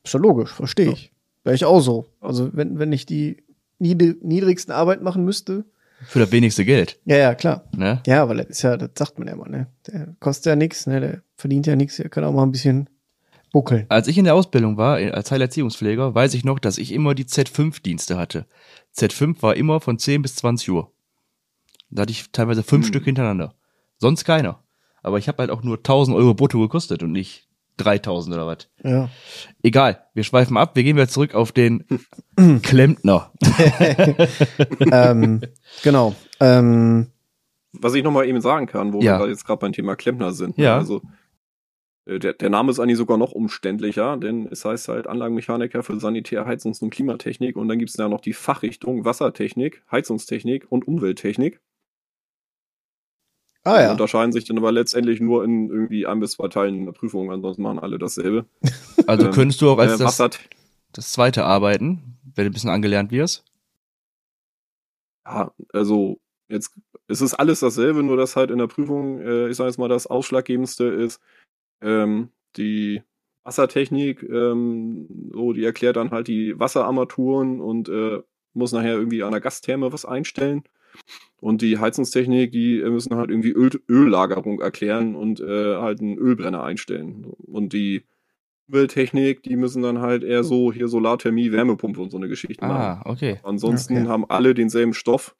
[0.06, 1.12] Ist ja logisch, verstehe ich.
[1.44, 2.06] Wäre ich auch so.
[2.22, 3.44] Also wenn, wenn ich die
[3.82, 5.66] niedr- niedrigsten Arbeit machen müsste.
[6.08, 7.00] Für das wenigste Geld.
[7.06, 7.66] Ja, ja, klar.
[7.76, 8.02] Ne?
[8.08, 9.68] Ja, weil das ist ja, das sagt man ja immer, ne?
[9.88, 11.00] Der kostet ja nichts, ne?
[11.02, 12.90] Der verdient ja nichts, der kann auch mal ein bisschen
[13.52, 13.86] buckeln.
[13.90, 17.16] Als ich in der Ausbildung war, äh, als Heilerziehungspfleger, weiß ich noch, dass ich immer
[17.16, 18.46] die Z5-Dienste hatte.
[18.96, 20.92] Z5 war immer von 10 bis 20 Uhr.
[21.90, 22.90] Da hatte ich teilweise fünf Hm.
[22.90, 23.56] Stück hintereinander.
[23.98, 24.64] Sonst keiner.
[25.04, 27.49] Aber ich habe halt auch nur 1000 Euro brutto gekostet und nicht
[27.80, 28.70] 3000 oder was.
[28.84, 29.10] Ja.
[29.64, 31.86] Egal, wir schweifen ab, wir gehen wieder zurück auf den
[32.64, 33.32] Klempner.
[34.92, 35.42] ähm,
[35.84, 36.16] genau.
[36.40, 37.08] Ähm,
[37.74, 39.20] Was ich nochmal eben sagen kann, wo Ja.
[39.20, 40.58] wir jetzt gerade beim Thema Klempner sind.
[40.58, 40.78] Ja.
[40.78, 41.02] Also,
[42.06, 46.00] äh, der, der Name ist eigentlich sogar noch umständlicher, denn es heißt halt Anlagenmechaniker für
[46.00, 50.88] Sanitär, Heizungs- und Klimatechnik und dann gibt es da noch die Fachrichtung Wassertechnik, Heizungstechnik und
[50.88, 51.60] Umwelttechnik.
[53.70, 53.92] Ah ja.
[53.92, 57.64] unterscheiden sich dann aber letztendlich nur in irgendwie ein bis zwei Teilen der Prüfung, ansonsten
[57.64, 58.46] machen alle dasselbe.
[59.08, 60.18] Also Ähm, könntest du auch als Äh, das,
[60.92, 63.44] das zweite arbeiten, wenn du ein bisschen angelernt wirst.
[65.26, 66.76] ja, also jetzt
[67.08, 69.90] es ist alles dasselbe, nur dass halt in der Prüfung, äh, ich sage jetzt mal,
[69.90, 71.20] das Ausschlaggebendste ist
[71.82, 73.02] ähm, die
[73.44, 78.22] Wassertechnik, ähm, so, die erklärt dann halt die Wasserarmaturen und äh,
[78.54, 80.64] muss nachher irgendwie an der Gastherme was einstellen.
[81.42, 86.18] Und die Heizungstechnik, die äh, müssen halt irgendwie Öl Öllagerung erklären und äh, halt einen
[86.18, 87.26] Ölbrenner einstellen.
[87.26, 88.06] Und die
[88.68, 92.82] Umwelttechnik, die müssen dann halt eher so hier Solarthermie, Wärmepumpe und so eine Geschichte machen.
[92.82, 93.40] Ah, okay.
[93.44, 94.08] Ansonsten Okay.
[94.08, 95.36] haben alle denselben Stoff.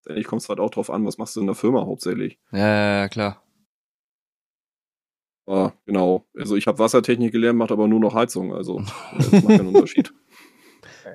[0.00, 2.38] Letztendlich kommt es halt auch drauf an, was machst du in der Firma hauptsächlich.
[2.52, 3.42] Ja, ja, ja, klar.
[5.46, 6.26] Ah, genau.
[6.36, 8.54] Also ich habe Wassertechnik gelernt, macht aber nur noch Heizung.
[8.54, 8.82] Also
[9.16, 10.12] das macht keinen Unterschied.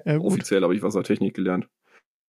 [0.06, 0.18] ja.
[0.20, 1.70] Offiziell habe ich Wassertechnik gelernt.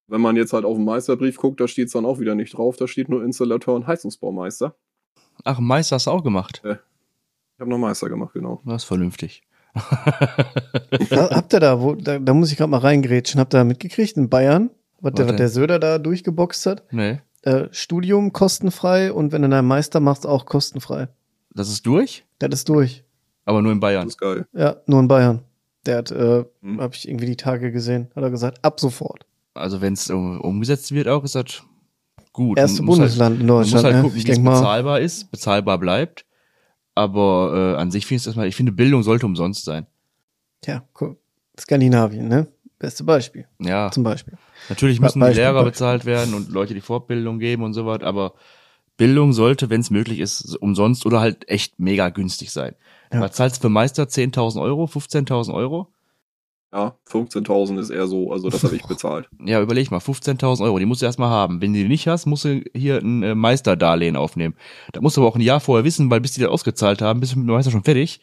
[0.09, 2.57] Wenn man jetzt halt auf den Meisterbrief guckt, da steht es dann auch wieder nicht
[2.57, 2.77] drauf.
[2.77, 4.75] Da steht nur Installateur und Heizungsbaumeister.
[5.45, 6.62] Ach, Meister hast du auch gemacht.
[6.64, 8.61] Ich habe noch Meister gemacht, genau.
[8.64, 9.42] Das ist vernünftig.
[9.77, 13.64] Ha- Habt ihr da, wo, da, da muss ich gerade mal reingrätschen, habt ihr da
[13.64, 16.85] mitgekriegt in Bayern, Was der, was der Söder da durchgeboxt hat?
[16.92, 17.21] Nee.
[17.42, 21.09] Äh, Studium kostenfrei und wenn du deinen Meister machst, auch kostenfrei.
[21.51, 23.05] Das ist durch, Das ist durch.
[23.45, 24.09] aber nur in Das Bayern.
[24.09, 24.47] ist geil.
[24.53, 25.40] Ja, nur in Bayern.
[25.85, 26.81] Der hat, äh, Hm.
[26.81, 29.27] habe ich irgendwie die Tage gesehen, hat er gesagt, ab sofort.
[29.57, 31.62] Also wenn es um, umgesetzt wird auch, ist das
[32.33, 32.59] gut.
[32.59, 33.85] Erste Man halt- Bundesland in Man muss Deutschland.
[33.85, 34.03] halt ne?
[34.03, 36.25] gucken, ich wie es denk mal, bezahlbar ist, bezahlbar bleibt.
[36.95, 39.87] Aber äh, an sich finde ich erstmal, ich finde, Bildung sollte umsonst sein.
[40.64, 41.16] ja, cool.
[41.59, 42.47] Skandinavien, ne?
[42.79, 44.35] Beste Beispiel, Ja, zum Beispiel.
[44.69, 45.71] natürlich müssen die Beispiel, Lehrer Beispiel.
[45.71, 48.35] bezahlt werden und Leute, die Fortbildung geben und so was, aber
[48.99, 52.75] Bildung sollte, wenn es möglich ist, umsonst oder halt echt mega günstig sein.
[53.11, 53.21] Ja.
[53.23, 55.88] Was zahlst du für Meister 10.000 Euro, 15.000 Euro?
[56.77, 59.31] Ja, 15.000 ist eher so, also das habe ich bezahlt.
[59.43, 61.62] Ja, überleg mal, 15.000 Euro, die musst du erstmal haben.
[61.62, 64.55] Wenn du die nicht hast, musst du hier ein äh, Meisterdarlehen aufnehmen.
[64.93, 67.21] Da musst du aber auch ein Jahr vorher wissen, weil bis die das ausgezahlt haben,
[67.21, 68.21] bist du mit dem Meister schon fertig.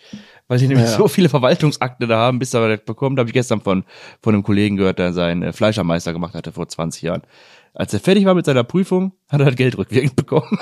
[0.48, 0.98] Weil die nämlich Ja.
[0.98, 3.16] so viele Verwaltungsakte da haben, bis da das bekommen.
[3.16, 3.86] Da habe ich gestern von,
[4.22, 7.24] von einem Kollegen gehört, der seinen äh, Fleischermeister gemacht hatte vor 20 Jahren.
[7.74, 10.60] Als er fertig war mit seiner Prüfung, hat er das Geld rückwirkend bekommen.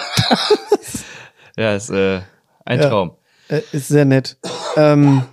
[1.57, 2.21] ja, ist äh,
[2.65, 2.89] ein Ja.
[2.89, 3.11] Traum.
[3.49, 4.37] Äh, ist sehr nett.
[4.77, 5.23] ähm,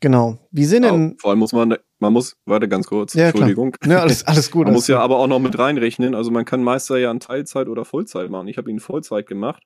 [0.00, 0.38] genau.
[0.50, 1.16] Wie sind Ja, denn.
[1.20, 3.48] vor allem muss man, man muss, warte ganz kurz, Ja, klar.
[3.48, 3.76] Entschuldigung.
[3.86, 4.60] Ja, alles, alles gut.
[4.64, 5.04] Man alles muss ja gut.
[5.04, 6.14] aber auch noch mit reinrechnen.
[6.14, 8.48] Also man kann Meister ja in Teilzeit oder Vollzeit machen.
[8.48, 9.62] Ich habe ihn Vollzeit gemacht.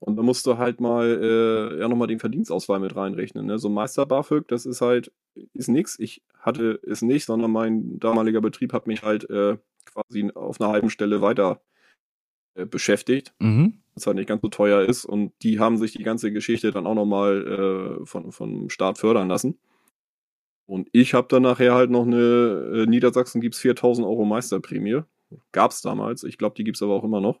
[0.00, 3.46] Und da musst du halt mal äh, ja nochmal den Verdienstauswahl mit reinrechnen.
[3.46, 3.58] Ne?
[3.60, 5.12] So ein Meister BAföG, das ist halt,
[5.54, 5.96] ist nix.
[6.00, 10.70] Ich hatte es nicht, sondern mein damaliger Betrieb hat mich halt äh, quasi auf einer
[10.72, 11.60] halben Stelle weiter
[12.54, 13.74] äh, beschäftigt, Mhm.
[13.94, 15.04] was halt nicht ganz so teuer ist.
[15.04, 19.28] Und die haben sich die ganze Geschichte dann auch nochmal äh, von, vom Staat fördern
[19.28, 19.56] lassen.
[20.72, 22.16] Und ich habe dann nachher halt noch eine,
[22.74, 25.02] äh, Niedersachsen gibt's 4000 Euro Meisterprämie.
[25.52, 26.24] Gab's damals.
[26.24, 27.40] Ich glaube, die gibt's aber auch immer noch.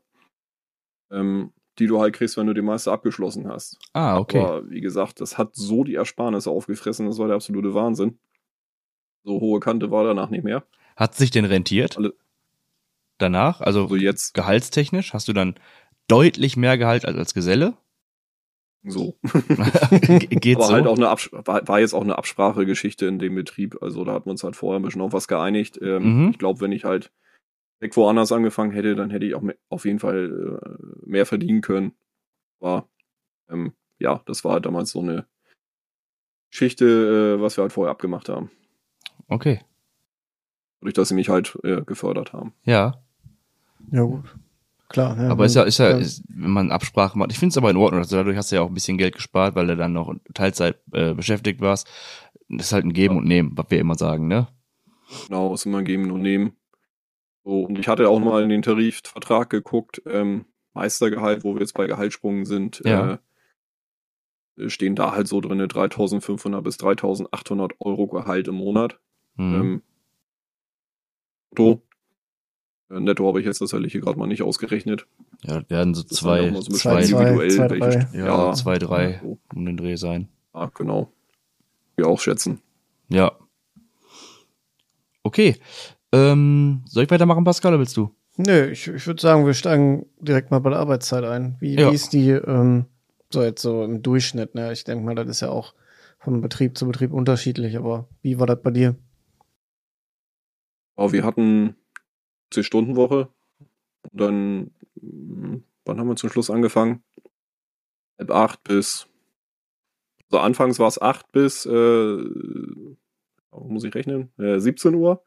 [1.10, 3.78] Ähm, die du halt kriegst, wenn du den Meister abgeschlossen hast.
[3.94, 4.38] Ah, okay.
[4.38, 8.18] Aber wie gesagt, das hat so die Ersparnisse aufgefressen, das war der absolute Wahnsinn.
[9.24, 10.64] So hohe Kante war danach nicht mehr.
[10.96, 11.96] Hat sich denn rentiert?
[11.96, 12.12] Alle-
[13.16, 13.62] Danach?
[13.62, 15.14] Also So jetzt gehaltstechnisch?
[15.14, 15.54] Hast du dann
[16.06, 17.78] deutlich mehr Gehalt als als Geselle?
[18.84, 19.16] So.
[19.22, 20.72] Ge- Geht Aber so?
[20.72, 23.82] halt auch eine Abs war, war jetzt auch eine Absprachegeschichte in dem Betrieb.
[23.82, 25.78] Also da hatten wir uns halt vorher ein bisschen auf was geeinigt.
[25.82, 26.30] Ähm, Mhm.
[26.30, 27.12] Ich glaube, wenn ich halt
[27.80, 31.60] weg woanders angefangen hätte, dann hätte ich auch mehr, auf jeden Fall äh, mehr verdienen
[31.60, 31.94] können.
[32.60, 32.88] War
[33.50, 35.26] ähm, ja, das war halt damals so eine
[36.50, 38.50] Geschichte, äh, was wir halt vorher abgemacht haben.
[39.28, 39.60] Okay.
[40.80, 42.52] Dadurch, dass sie mich halt äh, gefördert haben.
[42.64, 43.02] Ja.
[43.90, 44.24] Ja, gut.
[44.92, 45.16] Klar.
[45.18, 45.96] Ja, Aber ist ja, ist ja, ja.
[45.96, 48.00] ist, wenn man Absprachen macht, ich finde es aber in Ordnung.
[48.00, 50.80] Also dadurch hast du ja auch ein bisschen Geld gespart, weil du dann noch Teilzeit
[50.92, 51.88] äh, beschäftigt warst.
[52.48, 54.48] Das ist halt ein Geben und Nehmen, was wir immer sagen, ne?
[55.26, 56.52] Genau, ist immer geben und nehmen.
[57.44, 61.74] So, und ich hatte auch mal in den Tarifvertrag geguckt, ähm, Meistergehalt, wo wir jetzt
[61.74, 63.18] bei Gehaltssprungen sind, Ja.
[64.58, 69.00] äh, stehen da halt so drinne 3500 bis 3800 Euro Gehalt im Monat.
[69.36, 69.54] Mhm.
[69.54, 69.82] Ähm,
[71.50, 71.82] netto.
[72.92, 75.06] Äh, netto habe ich jetzt tatsächlich hier gerade mal nicht ausgerechnet.
[75.42, 77.98] ja, das werden so Das zwei, so zwei, individuell, zwei, welche drei.
[78.00, 79.38] St- ja, zwei, drei so.
[79.54, 80.28] um den Dreh sein.
[80.54, 81.10] Ja, genau.
[81.96, 82.60] Wir auch schätzen.
[83.08, 83.32] Ja.
[85.22, 85.56] Okay.
[86.12, 88.10] Ähm, soll ich weitermachen, Pascal, oder willst du?
[88.36, 91.56] Nö, ich, ich würde sagen, wir steigen direkt mal bei der Arbeitszeit ein.
[91.60, 91.90] Wie, Ja.
[91.90, 92.86] wie ist die, ähm,
[93.30, 94.72] so jetzt so im Durchschnitt, ne?
[94.72, 95.74] Ich denke mal, das ist ja auch
[96.18, 98.94] von Betrieb zu Betrieb unterschiedlich, aber wie war das bei dir?
[100.96, 101.76] Aber wir hatten
[102.52, 103.28] 10-Stunden-Woche.
[104.10, 107.02] Und dann, mh, wann haben wir zum Schluss angefangen?
[108.18, 109.08] Halb acht bis,
[110.30, 112.16] also anfangs war es acht bis, äh,
[113.50, 114.30] muss ich rechnen?
[114.38, 115.22] Äh, 17 Uhr.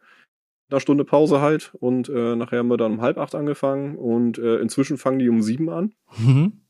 [0.69, 1.75] Eine Stunde Pause halt.
[1.79, 3.97] Und äh, nachher haben wir dann um halb acht angefangen.
[3.97, 5.93] Und äh, inzwischen fangen die um sieben an.
[6.17, 6.64] Mhm.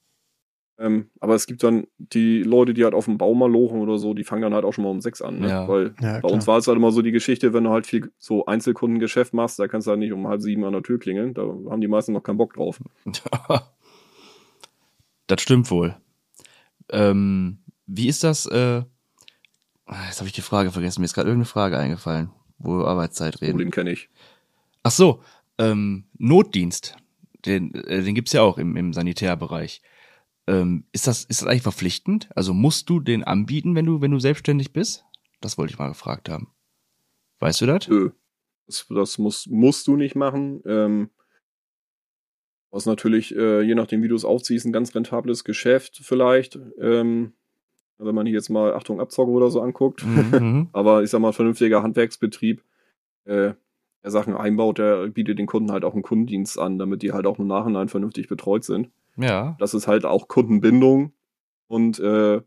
[0.78, 3.98] Ähm, aber es gibt dann die Leute, die halt auf dem Bau mal lochen oder
[3.98, 5.40] so, die fangen dann halt auch schon mal um sechs an.
[5.40, 5.50] Ne?
[5.50, 5.68] Ja.
[5.68, 8.12] Weil Ja, bei uns war es halt immer so die Geschichte, wenn du halt viel
[8.18, 11.34] so Einzelkundengeschäft machst, da kannst du halt nicht um halb sieben an der Tür klingeln.
[11.34, 12.82] Da haben die meisten noch keinen Bock drauf.
[15.28, 15.96] das stimmt wohl.
[16.90, 18.46] Ähm, wie ist das?
[18.46, 18.84] Äh,
[19.86, 21.00] ah, jetzt habe ich die Frage vergessen.
[21.00, 23.54] Mir ist gerade irgendeine Frage eingefallen, wo wir Arbeitszeit reden.
[23.54, 24.10] Problem kenne ich.
[24.84, 25.22] Ach so,
[25.58, 26.98] ähm, Notdienst.
[27.46, 29.82] Den, äh, den gibt's ja auch im, im Sanitärbereich.
[30.48, 32.30] Ähm, ist das ist das eigentlich verpflichtend?
[32.36, 35.06] Also musst du den anbieten, wenn du wenn du selbstständig bist?
[35.42, 36.50] Das wollte ich mal gefragt haben.
[37.40, 37.88] Weißt du das?
[37.88, 38.12] Nö.
[38.68, 40.62] Das, das muss, musst du nicht machen.
[40.66, 41.10] Ähm,
[42.72, 46.60] was natürlich, äh, je nachdem, wie du es aufziehst, ein ganz rentables Geschäft vielleicht.
[46.80, 47.34] Ähm,
[47.98, 50.06] wenn man hier jetzt mal Achtung Abzocke oder so anguckt.
[50.06, 50.70] Mhm.
[50.74, 52.64] Aber ich sag mal, vernünftiger Handwerksbetrieb,
[53.26, 53.54] äh,
[54.04, 57.26] der Sachen einbaut, der bietet den Kunden halt auch einen Kundendienst an, damit die halt
[57.26, 58.92] auch im Nachhinein vernünftig betreut sind.
[59.18, 59.56] Ja.
[59.60, 61.14] Das ist halt auch Kundenbindung
[61.68, 62.42] und äh,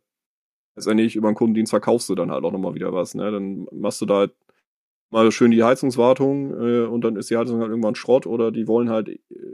[0.76, 3.14] letztendlich über einen Kundendienst verkaufst du dann halt auch nochmal wieder was.
[3.14, 3.30] Ne?
[3.30, 4.32] Dann machst du da halt
[5.10, 8.68] mal schön die Heizungswartung äh, und dann ist die Heizung halt irgendwann Schrott oder die
[8.68, 9.08] wollen halt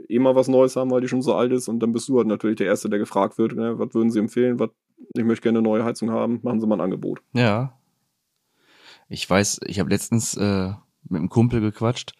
[0.09, 2.17] eh mal was Neues haben, weil die schon so alt ist und dann bist du
[2.17, 4.69] halt natürlich der Erste, der gefragt wird, ne, was würden sie empfehlen, was,
[5.15, 7.21] ich möchte gerne eine neue Heizung haben, machen sie mal ein Angebot.
[7.33, 7.77] Ja.
[9.07, 10.73] Ich weiß, ich habe letztens äh,
[11.07, 12.13] mit einem Kumpel gequatscht,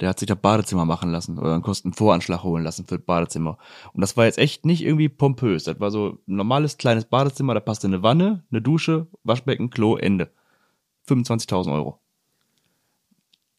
[0.00, 3.58] der hat sich das Badezimmer machen lassen oder einen Kostenvoranschlag holen lassen für das Badezimmer.
[3.92, 5.64] Und das war jetzt echt nicht irgendwie pompös.
[5.64, 9.96] Das war so ein normales kleines Badezimmer, da passte eine Wanne, eine Dusche, Waschbecken, Klo,
[9.96, 10.30] Ende.
[11.08, 11.98] 25.000 Euro.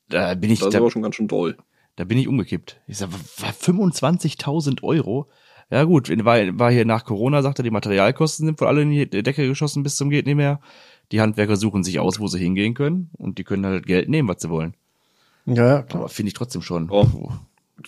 [0.09, 1.57] Da bin ich, Das ist da, aber schon ganz schön doll.
[1.95, 2.79] da bin ich umgekippt.
[2.87, 5.27] Ich sag, wa- 25.000 Euro?
[5.71, 8.89] Ja gut, war, war hier nach Corona, sagt er, die Materialkosten sind wohl alle in
[8.89, 10.61] die Decke geschossen bis zum geht nicht mehr.
[11.11, 14.27] Die Handwerker suchen sich aus, wo sie hingehen können und die können halt Geld nehmen,
[14.27, 14.75] was sie wollen.
[15.55, 16.01] Ja, klar.
[16.01, 16.89] Aber finde ich trotzdem schon.
[16.91, 17.05] Ja.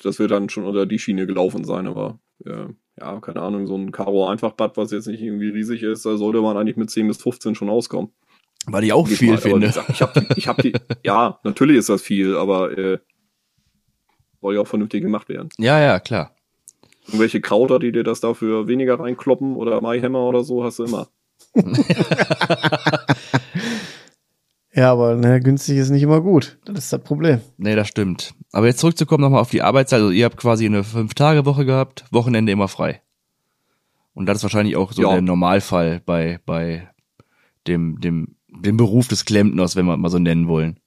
[0.03, 2.67] Das wird dann schon unter die Schiene gelaufen sein, aber äh,
[2.99, 6.41] ja, keine Ahnung, so ein Karo Einfachbad, was jetzt nicht irgendwie riesig ist, da sollte
[6.41, 8.11] man eigentlich mit 10 bis 15 schon auskommen.
[8.67, 9.67] Weil ich auch Geht viel mal, finde.
[9.67, 12.99] gesagt, Ich habe die, ich hab die, ja, natürlich ist das viel, aber äh,
[14.39, 15.49] soll ja auch vernünftig gemacht werden.
[15.57, 16.35] Ja, ja, klar.
[17.07, 21.07] Irgendwelche Krauter, die dir das dafür weniger reinkloppen oder Maihammer oder so, hast du immer.
[24.73, 26.57] Ja, aber ne, günstig ist nicht immer gut.
[26.65, 27.41] Das ist das Problem.
[27.57, 28.33] Nee, das stimmt.
[28.53, 29.99] Aber jetzt zurückzukommen nochmal auf die Arbeitszeit.
[29.99, 33.01] Also ihr habt quasi eine Fünf-Tage-Woche gehabt, Wochenende immer frei.
[34.13, 35.11] Und das ist wahrscheinlich auch so Ja.
[35.11, 36.89] der Normalfall bei, bei
[37.67, 40.79] dem, dem, dem Beruf des Klempners, wenn wir mal so nennen wollen.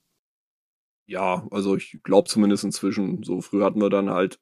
[1.07, 3.21] Ja, also ich glaube zumindest inzwischen.
[3.23, 4.39] So früh hatten wir dann halt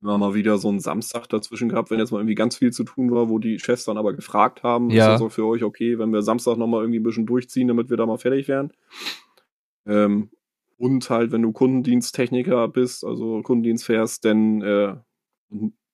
[0.00, 2.84] immer mal wieder so einen Samstag dazwischen gehabt, wenn jetzt mal irgendwie ganz viel zu
[2.84, 5.04] tun war, wo die Chefs dann aber gefragt haben, Ja.
[5.06, 7.90] ist das auch für euch okay, wenn wir Samstag nochmal irgendwie ein bisschen durchziehen, damit
[7.90, 8.72] wir da mal fertig werden.
[9.86, 10.30] Ähm,
[10.76, 14.94] und halt, wenn du Kundendiensttechniker bist, also Kundendienst fährst, denn äh,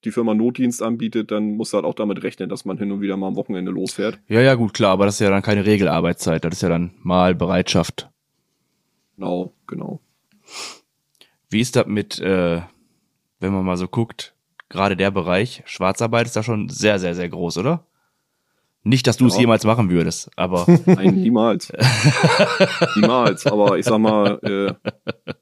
[0.04, 3.00] die Firma Notdienst anbietet, dann musst du halt auch damit rechnen, dass man hin und
[3.00, 4.18] wieder mal am Wochenende losfährt.
[4.28, 6.44] Ja, ja, gut, klar, aber das ist ja dann keine Regelarbeitszeit.
[6.44, 8.10] Das ist ja dann mal Bereitschaft.
[9.16, 10.00] Genau, genau.
[11.48, 12.60] Wie ist das mit, äh,
[13.44, 14.34] wenn man mal so guckt,
[14.68, 17.84] gerade der Bereich, Schwarzarbeit ist da schon sehr, sehr, sehr groß, oder?
[18.86, 19.40] Nicht, dass du es Ja.
[19.42, 21.72] jemals machen würdest, aber Nein, niemals.
[22.96, 23.46] niemals.
[23.46, 24.74] Aber ich sag mal, äh,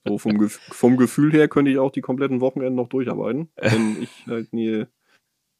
[0.06, 4.00] so vom, Gef vom Gefühl her könnte ich auch die kompletten Wochenenden noch durcharbeiten, wenn
[4.02, 4.84] ich halt nie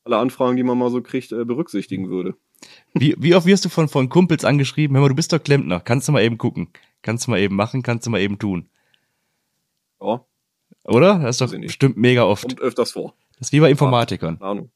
[0.04, 2.34] alle Anfragen, die man mal so kriegt, äh, berücksichtigen würde.
[2.94, 5.80] wie, wie oft wirst du von, von Kumpels angeschrieben, hör mal, du bist doch Klempner,
[5.80, 6.68] kannst du mal eben gucken,
[7.02, 8.68] kannst du mal eben machen, kannst du mal eben tun.
[10.00, 10.24] Ja,
[10.84, 11.18] Oder?
[11.20, 12.42] Das ist doch bestimmt mega oft.
[12.42, 13.14] kommt öfters vor.
[13.38, 14.38] Das ist wie bei Informatikern.
[14.38, 14.70] Keine Ahnung.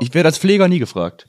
[0.00, 1.26] Ich werde als Pfleger nie gefragt.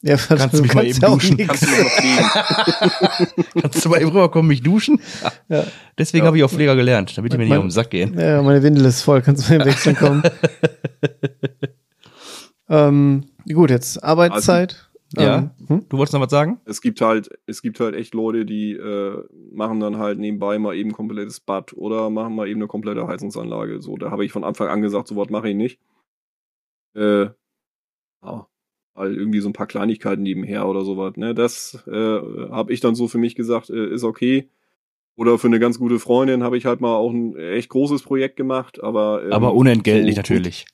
[0.00, 1.36] Ja, Kannst du mich mal eben ja auch duschen?
[1.38, 3.60] Kannst du?
[3.60, 5.00] Kannst du mal eben rüberkommen, mich duschen?
[5.48, 5.64] Ja.
[5.98, 6.26] Deswegen Ja.
[6.28, 8.16] habe ich auch Pfleger gelernt, damit die mir nicht auf den Sack gehen.
[8.18, 9.22] Ja, meine Windel ist voll.
[9.22, 10.22] Kannst du mal im Wechseln kommen?
[12.68, 14.87] ähm, gut, jetzt Arbeitszeit.
[15.16, 15.38] Ja.
[15.38, 15.86] Ähm, hm?
[15.88, 16.60] Du wolltest noch was sagen?
[16.66, 20.76] Es gibt halt, es gibt halt echt Leute, die äh, machen dann halt nebenbei mal
[20.76, 23.80] eben ein komplettes Bad oder machen mal eben eine komplette Heizungsanlage.
[23.80, 25.80] So, da habe ich von Anfang an gesagt, so was mache ich nicht.
[26.94, 27.26] Äh,
[28.22, 28.46] ja,
[28.94, 31.16] halt irgendwie so ein paar Kleinigkeiten nebenher oder sowas.
[31.16, 31.92] Ne, das äh,
[32.50, 34.50] habe ich dann so für mich gesagt, äh, ist okay.
[35.16, 38.36] Oder für eine ganz gute Freundin habe ich halt mal auch ein echt großes Projekt
[38.36, 40.66] gemacht, aber ähm, Aber unentgeltlich so- natürlich.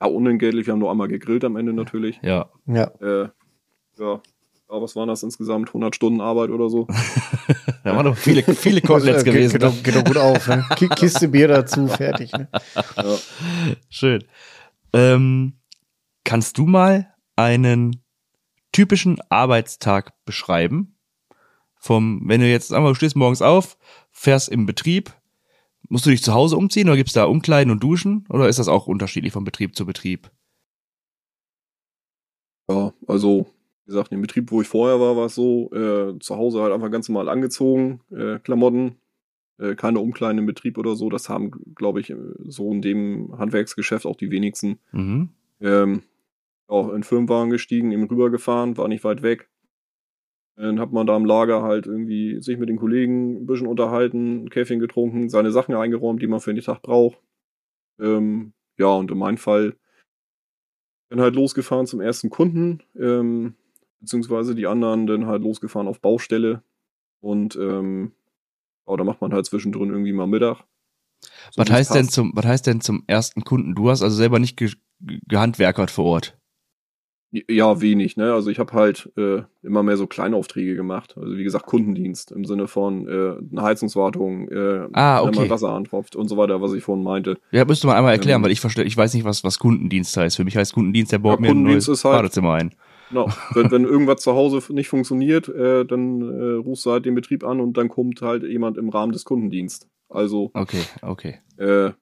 [0.00, 0.66] Ja, unentgeltlich.
[0.66, 2.20] Wir haben nur einmal gegrillt am Ende natürlich.
[2.22, 2.48] Ja.
[2.66, 2.84] Ja.
[3.00, 3.28] Äh,
[4.00, 4.20] ja,
[4.68, 5.68] aber was waren das insgesamt?
[5.68, 6.86] 100 Stunden Arbeit oder so?
[7.82, 9.52] Da waren doch viele, viele Koteletts Geht- gewesen.
[9.52, 10.46] Geht, doch- geht doch gut auf.
[10.48, 10.66] Ne?
[10.76, 12.30] Ki- Kiste Bier dazu, fertig.
[12.32, 12.46] Ne?
[12.96, 13.16] Ja.
[13.88, 14.22] Schön.
[14.92, 15.54] Ähm,
[16.24, 18.02] kannst du mal einen
[18.72, 20.98] typischen Arbeitstag beschreiben?
[21.76, 23.78] Vom, wenn du jetzt, du stehst morgens auf,
[24.10, 25.14] fährst im Betrieb,
[25.88, 28.26] musst du dich zu Hause umziehen oder gibt's da Umkleiden und Duschen?
[28.28, 30.30] Oder ist das auch unterschiedlich von Betrieb zu Betrieb?
[32.70, 33.46] Ja, also,
[33.90, 36.90] gesagt, im Betrieb, wo ich vorher war, war es so, äh, zu Hause halt einfach
[36.90, 38.96] ganz normal angezogen, äh, Klamotten,
[39.58, 41.10] äh, keine Umkleiden im Betrieb oder so.
[41.10, 44.78] Das haben, glaube ich, so in dem Handwerksgeschäft auch die wenigsten.
[44.92, 45.30] Mhm.
[45.60, 46.02] Ähm,
[46.66, 49.50] auch in Firmenwagen gestiegen, eben rübergefahren, war nicht weit weg.
[50.56, 54.44] Dann hat man da im Lager halt irgendwie sich mit den Kollegen ein bisschen unterhalten,
[54.44, 57.18] ein Käffchen getrunken, seine Sachen eingeräumt, die man für den Tag braucht.
[57.98, 59.74] Ähm, ja, und in meinem Fall
[61.08, 63.54] dann halt losgefahren zum ersten Kunden, ähm,
[64.00, 66.62] beziehungsweise die anderen dann halt losgefahren auf Baustelle.
[67.20, 68.12] Und ähm,
[68.88, 70.64] ja, da macht man halt zwischendrin irgendwie mal Mittag.
[71.50, 73.74] So Was heißt denn zum, was heißt denn zum ersten Kunden?
[73.74, 74.70] Du hast also selber nicht ge
[75.28, 76.36] gehandwerkert vor Ort.
[77.48, 78.32] Ja, wenig, ne?
[78.34, 81.14] Also ich habe halt äh, immer mehr so Kleinaufträge gemacht.
[81.16, 85.38] Also wie gesagt, Kundendienst im Sinne von äh, eine Heizungswartung, äh, Ah, wenn okay.
[85.42, 87.38] mal Wasser antropft und so weiter, was ich vorhin meinte.
[87.52, 90.16] Ja, müsste man einmal erklären, Ähm, weil ich verstehe, ich weiß nicht, was, was Kundendienst
[90.16, 90.36] heißt.
[90.36, 92.74] Für mich heißt Kundendienst, der baut Ja, mir ein neues ist halt- Badezimmer ein.
[93.10, 93.28] Genau.
[93.54, 97.44] Wenn, wenn irgendwas zu Hause nicht funktioniert, äh, dann äh, rufst du halt den Betrieb
[97.44, 99.88] an und dann kommt halt jemand im Rahmen des Kundendienst.
[100.08, 100.50] Also.
[100.54, 101.38] Okay, okay.
[101.58, 101.94] Äh, ja,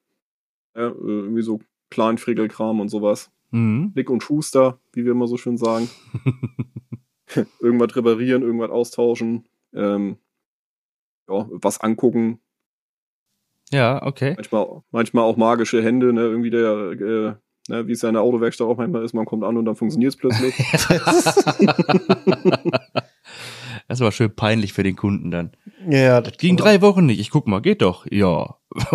[0.75, 3.31] irgendwie so Kleinfrickelkram und sowas.
[3.51, 3.91] Mhm.
[3.95, 5.89] Nick und Schuster, wie wir immer so schön sagen.
[7.59, 10.17] irgendwas reparieren, irgendwas austauschen, ähm,
[11.27, 12.39] ja, was angucken.
[13.71, 14.33] Ja, okay.
[14.35, 16.21] Manchmal, manchmal auch magische Hände, ne?
[16.21, 17.35] Irgendwie der, äh,
[17.69, 19.75] ne, wie es ja in der Autowerkstatt auch manchmal ist, man kommt an und dann
[19.75, 20.55] funktioniert es plötzlich.
[23.87, 25.51] das war schön peinlich für den Kunden dann.
[25.87, 27.19] Ja, Das ging drei Wochen nicht.
[27.19, 28.05] Ich guck mal, geht doch.
[28.09, 28.55] Ja.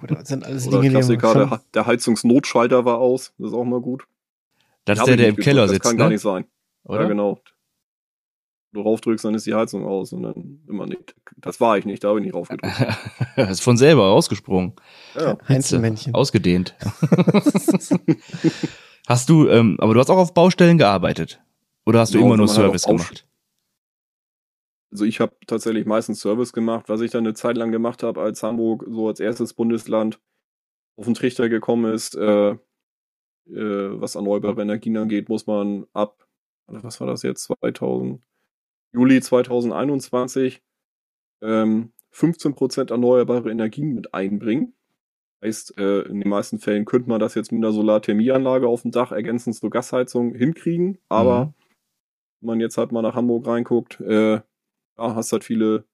[0.00, 3.32] Gut, das sind alles Oder Dinge, Klassiker, der, der Heizungsnotschalter war aus.
[3.38, 4.04] Das ist auch mal gut.
[4.84, 6.14] Das ist der, der im Keller sitzt, Das kann gar ne?
[6.14, 6.44] nicht sein.
[6.84, 7.02] Oder?
[7.02, 7.38] Ja, genau.
[8.72, 11.14] Du raufdrückst, dann ist die Heizung aus und dann immer nicht.
[11.36, 12.74] Das war ich nicht, da habe ich nicht raufgedrückt.
[13.36, 14.74] das ist von selber rausgesprungen.
[15.14, 15.36] Ja.
[15.46, 16.14] Einzelmännchen.
[16.14, 16.74] Ausgedehnt.
[19.06, 21.42] hast du, ähm, aber du hast auch auf Baustellen gearbeitet?
[21.84, 23.26] Oder hast du Genau, immer nur halt Service gemacht?
[24.90, 28.20] Also ich habe tatsächlich meistens Service gemacht, was ich dann eine Zeit lang gemacht habe,
[28.20, 30.20] als Hamburg so als erstes Bundesland
[30.96, 32.56] auf den Trichter gekommen ist, äh, äh,
[33.46, 36.26] was erneuerbare Energien angeht, muss man ab,
[36.66, 38.22] was war das jetzt, 2000,
[38.92, 40.62] Juli 2021
[41.42, 44.74] ähm, 15% erneuerbare Energien mit einbringen.
[45.44, 48.90] Heißt, äh, in den meisten Fällen könnte man das jetzt mit einer Solarthermieanlage auf dem
[48.92, 51.54] Dach ergänzend zur Gasheizung hinkriegen, aber Mhm.
[52.40, 54.42] wenn man jetzt halt mal nach Hamburg reinguckt, äh, ja,
[54.98, 55.84] hast halt viele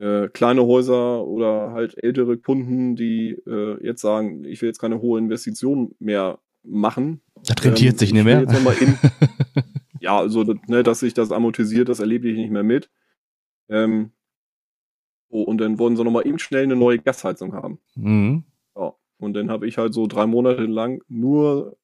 [0.00, 5.00] äh, kleine Häuser oder halt ältere Kunden, die äh, jetzt sagen, ich will jetzt keine
[5.00, 7.20] hohe Investition mehr machen.
[7.44, 8.40] Das rentiert Ähm, sich ich nicht mehr.
[8.42, 8.96] Jetzt noch mal in,
[10.00, 12.90] ja, also ne, dass sich das amortisiert, das erlebe ich nicht mehr mit.
[13.68, 14.12] Ähm,
[15.28, 17.78] oh, und dann wollen sie noch mal eben schnell eine neue Gasheizung haben.
[17.94, 18.44] mhm.
[18.76, 18.94] Ja.
[19.18, 21.76] Und dann habe ich halt so drei Monate lang nur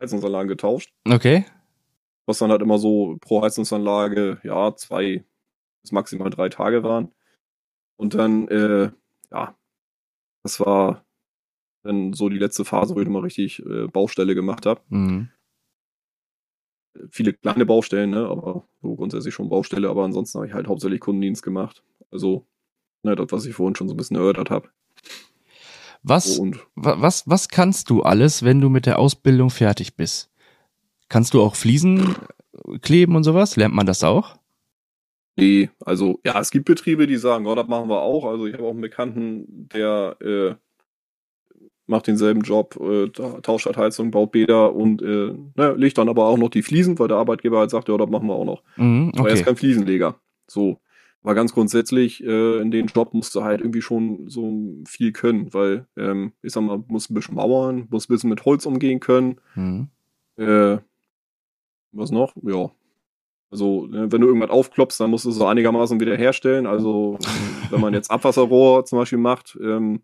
[0.00, 0.92] Heizungsanlagen getauscht.
[1.08, 1.44] Okay.
[2.26, 5.24] was dann halt immer so pro Heizungsanlage, ja, zwei
[5.82, 7.12] bis maximal drei Tage waren.
[7.96, 8.90] Und dann, äh,
[9.30, 9.56] ja,
[10.42, 11.04] das war
[11.82, 14.80] dann so die letzte Phase, wo ich mal richtig äh, Baustelle gemacht habe.
[14.88, 15.28] Mhm.
[17.10, 21.00] Viele kleine Baustellen, ne, aber so grundsätzlich schon Baustelle, aber ansonsten habe ich halt hauptsächlich
[21.00, 21.82] Kundendienst gemacht.
[22.10, 22.46] Also,
[23.02, 24.68] ne, das, was ich vorhin schon so ein bisschen erörtert habe.
[26.02, 30.30] Was, So, was, was kannst du alles, wenn du mit der Ausbildung fertig bist?
[31.08, 32.14] Kannst du auch Fliesen
[32.82, 33.56] kleben und sowas?
[33.56, 34.36] Lernt man das auch?
[35.36, 38.24] Nee, also ja, es gibt Betriebe, die sagen, oh, das machen wir auch.
[38.24, 40.54] Also ich habe auch einen Bekannten, der äh,
[41.86, 46.08] macht denselben Job, äh, ta- tauscht halt Heizung, baut Bäder und äh, ne, legt dann
[46.08, 48.44] aber auch noch die Fliesen, weil der Arbeitgeber halt sagt, ja, das machen wir auch
[48.44, 48.62] noch.
[48.76, 49.50] Mhm, Aber er ist okay.
[49.50, 50.16] kein Fliesenleger.
[50.46, 50.78] So.
[51.22, 55.52] Aber ganz grundsätzlich, äh, in den Job musst du halt irgendwie schon so viel können,
[55.54, 59.00] weil, ähm, ich sag mal, musst ein bisschen mauern, musst ein bisschen mit Holz umgehen
[59.00, 59.36] können.
[59.54, 59.88] Mhm.
[60.36, 60.78] Äh,
[61.92, 62.34] was noch?
[62.42, 62.70] Ja.
[63.50, 66.66] Also, ne, wenn du irgendwas aufklopfst, dann musst du es so einigermaßen wieder herstellen.
[66.66, 67.18] Also,
[67.70, 70.02] wenn man jetzt Abwasserrohr zum Beispiel macht, ähm,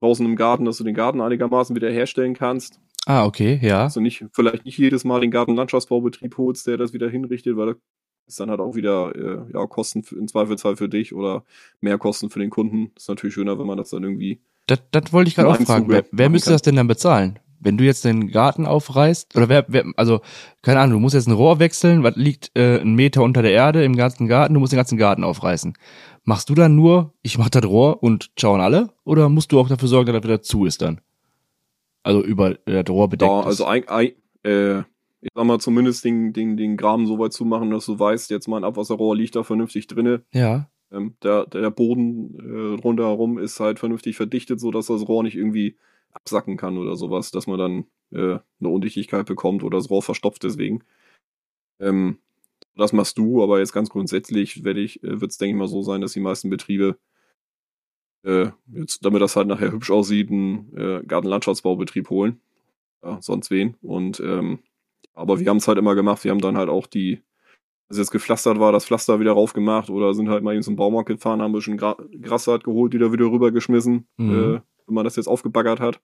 [0.00, 2.80] draußen im Garten, dass du den Garten einigermaßen wieder herstellen kannst.
[3.06, 3.84] Ah, okay, ja.
[3.84, 7.76] Also nicht, vielleicht nicht jedes Mal den Gartenlandschaftsbaubetrieb holst, der das wieder hinrichtet, weil das
[8.26, 11.44] ist dann halt auch wieder äh, ja, Kosten für, im Zweifelsfall für dich oder
[11.80, 12.92] mehr Kosten für den Kunden.
[12.96, 14.40] ist natürlich schöner, wenn man das dann irgendwie.
[14.66, 15.88] Das, das wollte ich gerade auch fragen.
[15.88, 17.38] Wer, wer müsste das denn dann bezahlen?
[17.60, 20.20] Wenn du jetzt den Garten aufreißt, oder wer, wer also,
[20.62, 23.52] keine Ahnung, du musst jetzt ein Rohr wechseln, was liegt äh, einen Meter unter der
[23.52, 25.74] Erde im ganzen Garten, du musst den ganzen Garten aufreißen.
[26.24, 28.90] Machst du dann nur, ich mach das Rohr und schauen alle?
[29.04, 31.00] Oder musst du auch dafür sorgen, dass das wieder zu ist dann?
[32.02, 34.78] Also über äh, das Rohr bedeckt Ja, also ein, ein, äh,
[35.20, 38.30] ich sag mal, zumindest den, den, den Graben so weit zu machen, dass du weißt,
[38.30, 40.22] jetzt mein Abwasserrohr liegt da vernünftig drinne.
[40.32, 40.68] ja.
[40.92, 45.36] Ähm, der, der Boden äh, rundherum ist halt vernünftig verdichtet, so dass das Rohr nicht
[45.36, 45.76] irgendwie
[46.12, 50.42] absacken kann oder sowas, dass man dann äh, eine Undichtigkeit bekommt oder das Rohr verstopft
[50.42, 50.82] deswegen.
[51.80, 52.18] Ähm,
[52.76, 55.68] das machst du, aber jetzt ganz grundsätzlich werde ich, äh, wird es denke ich mal
[55.68, 56.98] so sein, dass die meisten Betriebe
[58.22, 62.40] äh, jetzt, damit das halt nachher hübsch aussieht, einen äh, Gartenlandschaftsbaubetrieb holen.
[63.02, 63.76] Ja, sonst wen.
[63.80, 64.58] Und ähm,
[65.14, 67.22] aber wir haben es halt immer gemacht, wir haben dann halt auch die,
[67.88, 71.08] als jetzt gepflastert war, das Pflaster wieder raufgemacht oder sind halt mal eben zum Baumarkt
[71.08, 74.30] gefahren, haben ein bisschen Gra Grassaat geholt, die da wieder rübergeschmissen, Mhm.
[74.56, 74.60] äh,
[74.90, 76.00] wenn man das jetzt aufgebaggert hat.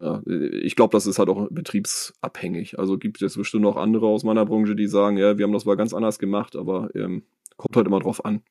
[0.00, 2.78] Ja, ich glaube, das ist halt auch betriebsabhängig.
[2.78, 5.64] Also gibt es bestimmt noch andere aus meiner Branche, die sagen, ja, wir haben das
[5.64, 7.24] mal ganz anders gemacht, aber ähm,
[7.56, 8.42] kommt halt immer drauf an.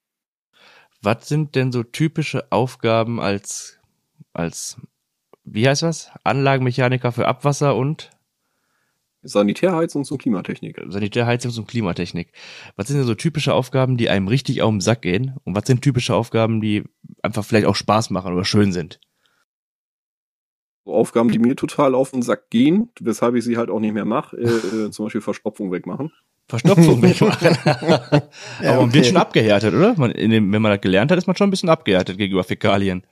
[1.01, 3.79] Was sind denn so typische Aufgaben als,
[4.31, 4.79] als,
[5.43, 6.11] wie heißt was?
[6.23, 8.09] Anlagenmechaniker für Abwasser und
[9.23, 10.77] Sanitärheizung und Klimatechnik.
[10.79, 12.31] Sanitärheizungs- und Klimatechnik.
[12.75, 15.35] Was sind denn so typische Aufgaben, die einem richtig auf den Sack gehen?
[15.43, 16.83] Und was sind typische Aufgaben, die
[17.21, 18.99] einfach vielleicht auch Spaß machen oder schön sind?
[20.85, 23.93] So Aufgaben, die mir total auf den Sack gehen, weshalb ich sie halt auch nicht
[23.93, 26.11] mehr mache, äh, äh, zum Beispiel Verstopfung wegmachen.
[26.49, 27.57] Verstopfung wegmachen.
[27.65, 28.29] Aber
[28.61, 29.03] Ja, man wird okay.
[29.05, 29.95] schon abgehärtet, oder?
[29.97, 33.05] Man, dem, wenn man das gelernt hat, ist man schon ein bisschen abgehärtet gegenüber Fäkalien.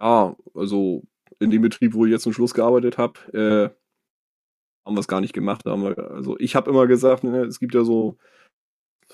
[0.00, 1.02] Ja, also
[1.40, 3.79] in dem Betrieb, wo ich jetzt zum Schluss gearbeitet habe, äh,
[4.84, 5.62] haben wir es gar nicht gemacht.
[5.66, 8.16] Haben wir, also ich habe immer gesagt, ne, es gibt ja so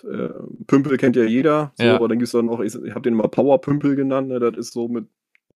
[0.04, 0.28] äh,
[0.66, 1.96] Pümpel kennt ja jeder, so, Ja.
[1.96, 4.72] aber dann gibt's dann noch, ich, ich habe den immer Power-Pümpel genannt, ne, das ist
[4.72, 5.06] so mit,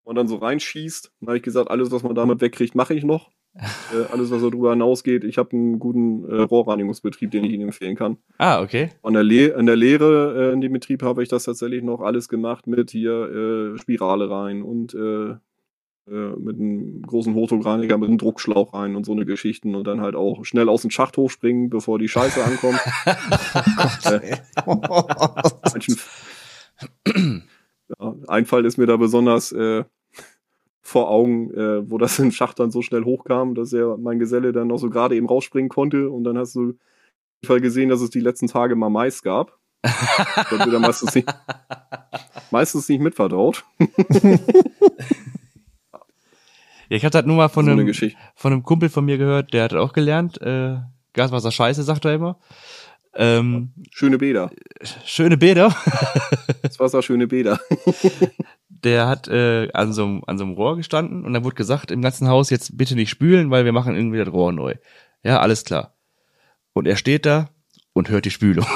[0.04, 1.12] wo man dann so reinschießt.
[1.20, 3.30] Dann habe ich gesagt, alles, was man damit wegkriegt, mache ich noch.
[3.54, 7.96] äh, alles, was darüber hinausgeht, ich habe einen guten äh, Rohrreinigungsbetrieb, den ich Ihnen empfehlen
[7.96, 8.16] kann.
[8.38, 8.90] Ah, okay.
[9.02, 12.00] An der, Le an der Lehre äh, in dem Betrieb habe ich das tatsächlich noch
[12.00, 15.34] alles gemacht mit hier äh, Spirale rein und äh,
[16.11, 20.16] mit einem großen Hochdruckreiniger, mit einem Druckschlauch rein und so eine Geschichten und dann halt
[20.16, 22.80] auch schnell aus dem Schacht hochspringen, bevor die Scheiße ankommt.
[24.04, 24.38] Äh,
[27.98, 29.84] ja, ein Fall ist mir da besonders äh,
[30.82, 34.52] vor Augen, äh, wo das im Schacht dann so schnell hochkam, dass er mein Geselle
[34.52, 36.74] dann noch so gerade eben rausspringen konnte und dann hast du auf
[37.42, 39.58] jeden Fall gesehen, dass es die letzten Tage mal Mais gab.
[39.82, 41.28] Das wird er meistens nicht,
[42.50, 43.64] meistens nicht mitvertraut.
[46.91, 49.16] Ja, ich hatte das nur mal von so eine einem, von einem Kumpel von mir
[49.16, 50.76] gehört, der hat auch gelernt, äh,
[51.12, 52.38] Gaswasser scheiße, sagt er immer.
[53.14, 54.51] Ähm, Schöne Bäder.
[55.05, 55.74] schöne Bäder.
[56.62, 57.59] Das Wasser, schöne Bäder.
[58.68, 61.91] Der hat äh, an, so einem, an so einem Rohr gestanden und dann wurde gesagt,
[61.91, 64.74] im ganzen Haus jetzt bitte nicht spülen, weil wir machen irgendwie das Rohr neu.
[65.22, 65.95] Ja, alles klar.
[66.72, 67.51] Und er steht da
[67.93, 68.66] und hört die Spülung.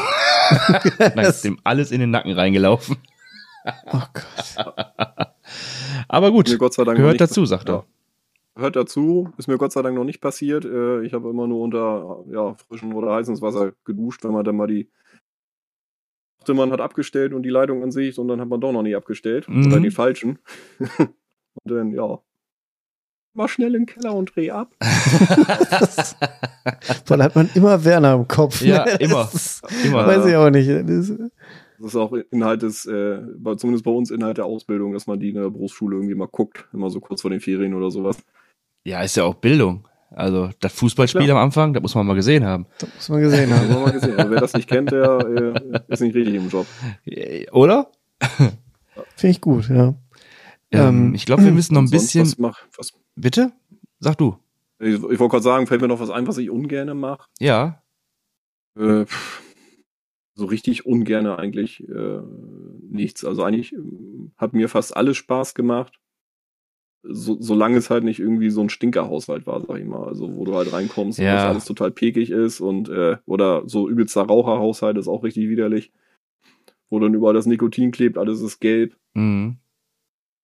[0.99, 2.97] dann ist ihm alles in den Nacken reingelaufen.
[3.93, 4.75] Oh Gott.
[6.09, 7.77] Aber gut, noch gehört dazu, sagt Ja.
[7.77, 7.85] er.
[8.57, 10.65] Hört dazu, ist mir Gott sei Dank noch nicht passiert.
[10.65, 14.57] Äh, Ich habe immer nur unter ja, frischem oder heißem Wasser geduscht, wenn man dann
[14.57, 14.89] mal die
[16.45, 18.83] dachte, man hat abgestellt und die Leitung an sich und dann hat man doch noch
[18.83, 19.49] nicht abgestellt.
[19.49, 19.67] Mhm.
[19.67, 20.39] Oder die falschen.
[20.99, 21.15] und
[21.65, 22.19] dann, ja.
[23.33, 24.73] Mal schnell in den Keller und dreh ab.
[27.07, 28.61] Weil hat man immer Werner im Kopf.
[28.61, 28.91] Ja, ne?
[28.93, 29.29] Das immer.
[29.33, 30.07] Ist, Immer.
[30.07, 30.69] Weiß ich auch nicht.
[30.69, 31.09] Das,
[31.79, 33.21] Das ist auch Inhalt des, äh,
[33.57, 36.69] zumindest bei uns Inhalt der Ausbildung, dass man die in der Berufsschule irgendwie mal guckt,
[36.73, 38.19] immer so kurz vor den Ferien oder sowas.
[38.85, 39.89] Ja, ist ja auch Bildung.
[40.11, 41.39] Also das Fußballspiel Klar.
[41.39, 42.66] am Anfang, das muss man mal gesehen haben.
[42.78, 43.82] das muss man gesehen Haben haben.
[43.82, 44.16] mal gesehen.
[44.16, 46.66] Wer das nicht kennt, der äh, ist nicht richtig im Job.
[47.05, 47.91] Äh, Oder?
[48.20, 49.95] Finde ich gut, ja.
[50.70, 52.22] Ähm, Ähm, ich glaube, wir müssen noch ein bisschen.
[52.26, 53.53] Was mach, was, Bitte?
[53.99, 54.37] Sag du.
[54.78, 57.28] ich ich wollte gerade sagen, fällt mir noch was ein, was ich ungerne mache.
[57.41, 57.82] Ja.
[58.78, 59.43] Äh, pff,
[60.35, 62.20] so richtig ungerne eigentlich äh,
[62.91, 63.24] nichts.
[63.24, 65.95] Also eigentlich ähm, hat mir fast alles Spaß gemacht.
[67.07, 70.07] So, solange es halt nicht irgendwie so ein Stinkerhaushalt war, sag ich mal.
[70.09, 71.35] Also wo du halt reinkommst und Ja.
[71.35, 75.93] das alles total pekig ist und äh, oder so übelster Raucherhaushalt ist auch richtig widerlich.
[76.89, 78.97] Wo dann überall das Nikotin klebt, alles ist gelb.
[79.15, 79.57] Mhm.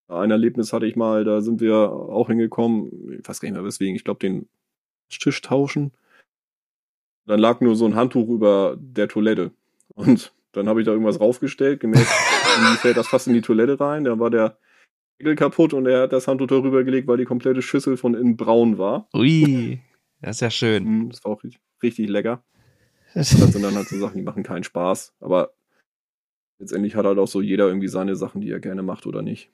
[0.09, 3.65] Ein Erlebnis hatte ich mal, da sind wir auch hingekommen, ich weiß gar nicht mehr
[3.65, 4.49] weswegen, ich glaube den
[5.09, 5.93] Tisch tauschen.
[7.27, 9.53] Dann lag nur so ein Handtuch über der Toilette.
[9.95, 12.09] Und dann habe ich da irgendwas raufgestellt, gemerkt,
[12.57, 14.05] irgendwie fällt das fast in die Toilette rein.
[14.05, 14.59] Da war der
[15.21, 18.37] Deckel kaputt und er hat das Handtuch darüber gelegt, weil die komplette Schüssel von innen
[18.37, 19.09] braun war.
[19.15, 19.81] Ui.
[20.23, 20.85] Das ist ja schön.
[20.85, 22.43] Mm, Das war auch richtig, richtig lecker.
[23.15, 25.15] Das, Das sind dann halt so Sachen, die machen keinen Spaß.
[25.21, 25.53] Aber
[26.59, 29.51] letztendlich hat halt auch so jeder irgendwie seine Sachen, die er gerne macht oder nicht.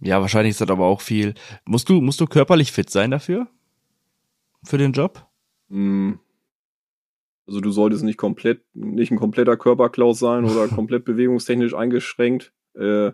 [0.00, 1.34] Ja, wahrscheinlich ist das aber auch viel.
[1.64, 3.48] Musst du, musst du körperlich fit sein dafür?
[4.64, 5.26] Für den Job?
[5.68, 6.14] Mm.
[7.46, 12.52] Also du solltest nicht komplett, nicht ein kompletter Körperklaus sein oder komplett bewegungstechnisch eingeschränkt.
[12.74, 13.12] Äh,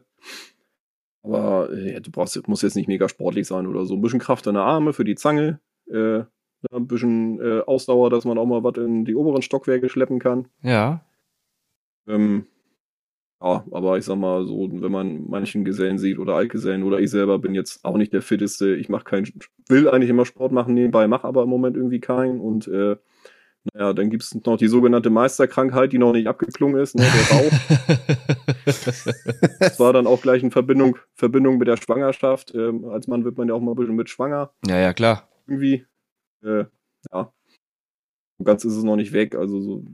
[1.35, 3.95] aber äh, du brauchst, musst jetzt nicht mega sportlich sein oder so.
[3.95, 5.61] Ein bisschen Kraft in der Arme für die Zange.
[5.91, 6.25] Äh,
[6.73, 10.49] ein bisschen äh, Ausdauer, dass man auch mal was in die oberen Stockwerke schleppen kann.
[10.63, 11.05] Ja.
[12.07, 12.47] Ähm,
[13.41, 17.11] ja, aber ich sag mal so, wenn man manchen Gesellen sieht oder Altgesellen oder ich
[17.11, 18.75] selber bin jetzt auch nicht der fitteste.
[18.75, 19.33] Ich mache keinen,
[19.69, 22.41] will eigentlich immer Sport machen nebenbei, mache aber im Moment irgendwie keinen.
[22.41, 22.97] Und äh,
[23.75, 27.53] naja, dann gibt's noch die sogenannte Meisterkrankheit, die noch nicht abgeklungen ist, ne, der Rauch.
[29.61, 32.55] Das war dann auch gleich in Verbindung, Verbindung mit der Schwangerschaft.
[32.55, 35.29] Ähm, als Mann wird man ja auch mal ein bisschen mit schwanger ja, ja, klar.
[35.47, 35.87] irgendwie.
[36.43, 36.65] Äh,
[37.13, 37.33] ja.
[38.39, 39.35] So ganz ist es noch nicht weg.
[39.35, 39.85] Also so,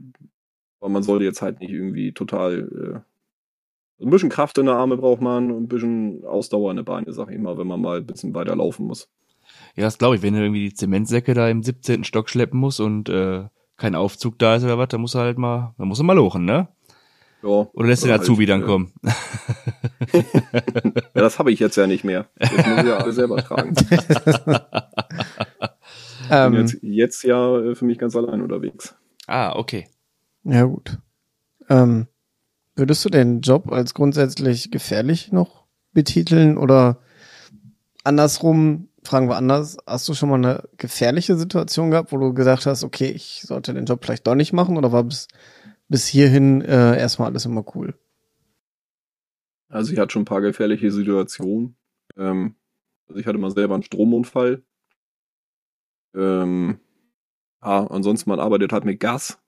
[0.79, 3.03] aber man sollte jetzt halt nicht irgendwie total.
[3.99, 6.83] Äh, ein bisschen Kraft in der Arme braucht man und ein bisschen Ausdauer in der
[6.83, 9.09] Beine, sag ich mal, wenn man mal ein bisschen weiter laufen muss.
[9.75, 10.21] Ja, das glaube ich.
[10.21, 12.03] Wenn du irgendwie die Zementsäcke da im 17.
[12.03, 13.45] Stock schleppen musst und äh,
[13.77, 16.13] kein Aufzug da ist oder was, dann musst du halt mal, dann musst du mal
[16.13, 16.67] lochen, ne?
[17.43, 18.93] Ja, Oder lässt den Azubi halt, dann äh, kommen.
[20.13, 22.27] ja, das habe ich jetzt ja nicht mehr.
[22.39, 23.75] Jetzt muss ich ja alles selber tragen.
[26.25, 28.95] Ich bin ähm, jetzt, jetzt ja äh, für mich ganz allein unterwegs.
[29.27, 29.87] ah, okay.
[30.43, 30.97] ja, gut.
[31.69, 32.07] Ähm,
[32.75, 36.97] würdest du den Job als grundsätzlich gefährlich noch betiteln oder
[38.03, 42.65] andersrum, fragen wir anders, hast du schon mal eine gefährliche Situation gehabt, wo du gesagt
[42.65, 45.27] hast, okay, ich sollte den Job vielleicht doch nicht machen oder war bis,
[45.87, 47.93] bis hierhin äh, erstmal alles immer cool?
[49.69, 51.75] Also ich hatte schon ein paar gefährliche Situationen.
[52.17, 52.55] Ähm,
[53.07, 54.63] also ich hatte mal selber einen Stromunfall.
[56.13, 56.79] Ähm,
[57.63, 59.39] ja, ansonsten man arbeitet halt mit Gas.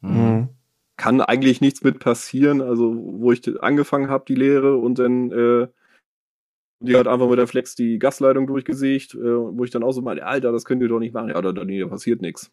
[0.00, 0.48] Mhm.
[0.96, 2.60] Kann eigentlich nichts mit passieren.
[2.60, 5.68] Also wo ich angefangen habe, die Lehre und dann äh,
[6.80, 10.00] die hat einfach mit der Flex die Gasleitung durchgesägt, äh, wo ich dann auch so
[10.02, 11.28] meinte, Alter, das könnt ihr doch nicht machen.
[11.28, 12.50] Ja, da, da, da passiert nichts.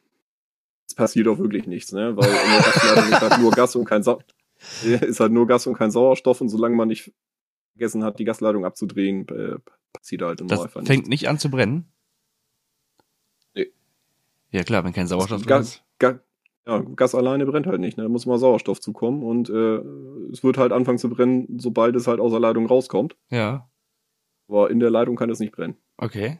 [0.88, 2.15] Es passiert auch wirklich nichts, ne?
[2.15, 4.19] Weil in der Gasleitung ist halt nur Gas und kein Sau
[4.84, 7.11] ist halt nur Gas und kein Sauerstoff und solange man nicht
[7.73, 9.57] vergessen hat, die Gasleitung abzudrehen, äh,
[9.93, 11.09] passiert halt im Das fängt nichts.
[11.09, 11.86] nicht an zu brennen?
[13.53, 13.71] Nee.
[14.51, 15.84] Ja klar, wenn kein Sauerstoff drin Gas, ist.
[15.99, 16.19] Ga,
[16.65, 18.03] ja, Gas alleine brennt halt nicht, ne?
[18.03, 19.78] Da muss mal Sauerstoff zukommen und äh,
[20.32, 23.15] es wird halt anfangen zu brennen, sobald es halt aus der Leitung rauskommt.
[23.30, 23.69] Ja,
[24.48, 25.78] Aber in der Leitung kann es nicht brennen.
[25.98, 26.39] okay.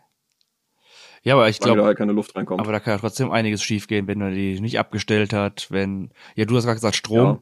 [1.24, 2.62] Ja, aber ich Solange da glaube, halt keine Luft reinkommt.
[2.62, 6.46] aber da kann ja trotzdem einiges schiefgehen, wenn man die nicht abgestellt hat, wenn, ja,
[6.46, 7.42] du hast gerade gesagt Strom,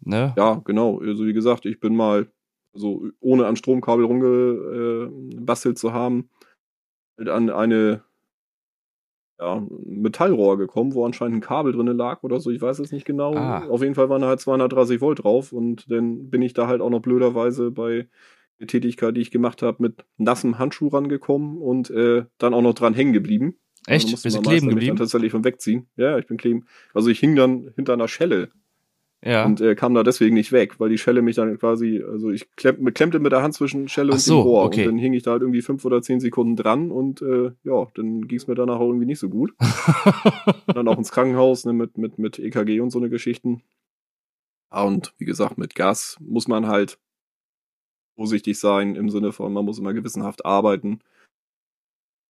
[0.00, 0.32] ne?
[0.36, 1.00] Ja, genau.
[1.00, 2.30] Also wie gesagt, ich bin mal,
[2.74, 6.30] also ohne an Stromkabel rumgebastelt zu haben,
[7.16, 8.04] halt an eine
[9.40, 12.50] ja, Metallrohr gekommen, wo anscheinend ein Kabel drinne lag oder so.
[12.50, 13.34] Ich weiß es nicht genau.
[13.34, 13.66] Ah.
[13.68, 16.80] Auf jeden Fall waren da halt 230 Volt drauf und dann bin ich da halt
[16.80, 18.08] auch noch blöderweise bei
[18.66, 22.94] Tätigkeit, die ich gemacht habe, mit nassem Handschuh rangekommen und äh, dann auch noch dran
[22.94, 23.56] hängen geblieben.
[23.86, 24.06] Echt?
[24.06, 24.96] Also musste Bist du kleben geblieben?
[24.96, 25.86] Dann tatsächlich vom Wegziehen.
[25.96, 26.66] Ja, ich bin kleben.
[26.94, 28.50] Also ich hing dann hinter einer Schelle
[29.24, 29.46] Ja.
[29.46, 32.54] und äh, kam da deswegen nicht weg, weil die Schelle mich dann quasi, also ich
[32.56, 34.80] klemm, klemmte mit der Hand zwischen Schelle Ach und so, dem Rohr okay.
[34.82, 37.86] und dann hing ich da halt irgendwie fünf oder zehn Sekunden dran und äh, ja,
[37.94, 39.54] dann ging es mir danach auch irgendwie nicht so gut.
[40.74, 43.62] Dann auch ins Krankenhaus ne, mit, mit, mit EKG und so eine Geschichten.
[44.70, 46.98] Ja, und wie gesagt, mit Gas muss man halt
[48.18, 50.98] vorsichtig sein im Sinne von, man muss immer gewissenhaft arbeiten.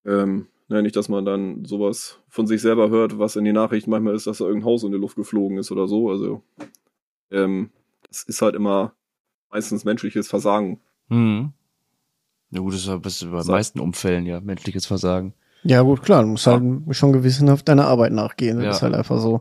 [0.05, 3.91] Ähm, ne, nicht, dass man dann sowas von sich selber hört, was in den Nachrichten
[3.91, 6.11] manchmal ist, dass da irgendein Haus in die Luft geflogen ist oder so.
[6.11, 6.43] Also
[7.30, 7.70] ähm,
[8.07, 8.93] das ist halt immer
[9.51, 10.78] meistens menschliches Versagen.
[11.09, 11.53] Hm.
[12.51, 12.89] Ja gut, das ist
[13.30, 13.53] bei den So.
[13.53, 15.32] meisten Umfällen ja menschliches Versagen.
[15.62, 16.53] Ja, gut, klar, du musst Ja.
[16.61, 18.57] halt schon gewissenhaft deiner Arbeit nachgehen.
[18.59, 18.70] Das Ja.
[18.72, 19.41] ist halt einfach so.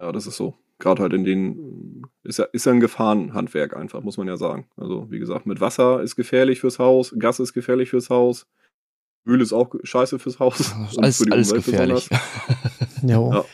[0.00, 0.54] Ja, das ist so.
[0.84, 4.66] Gerade halt in den, ist ja, ist ja ein Gefahrenhandwerk einfach, muss man ja sagen.
[4.76, 8.46] Also, wie gesagt, mit Wasser ist gefährlich fürs Haus, Gas ist gefährlich fürs Haus,
[9.26, 10.72] Öl ist auch scheiße fürs Haus.
[10.96, 12.08] Und alles, für die alles Umwelt gefährlich.
[13.02, 13.44] Ja.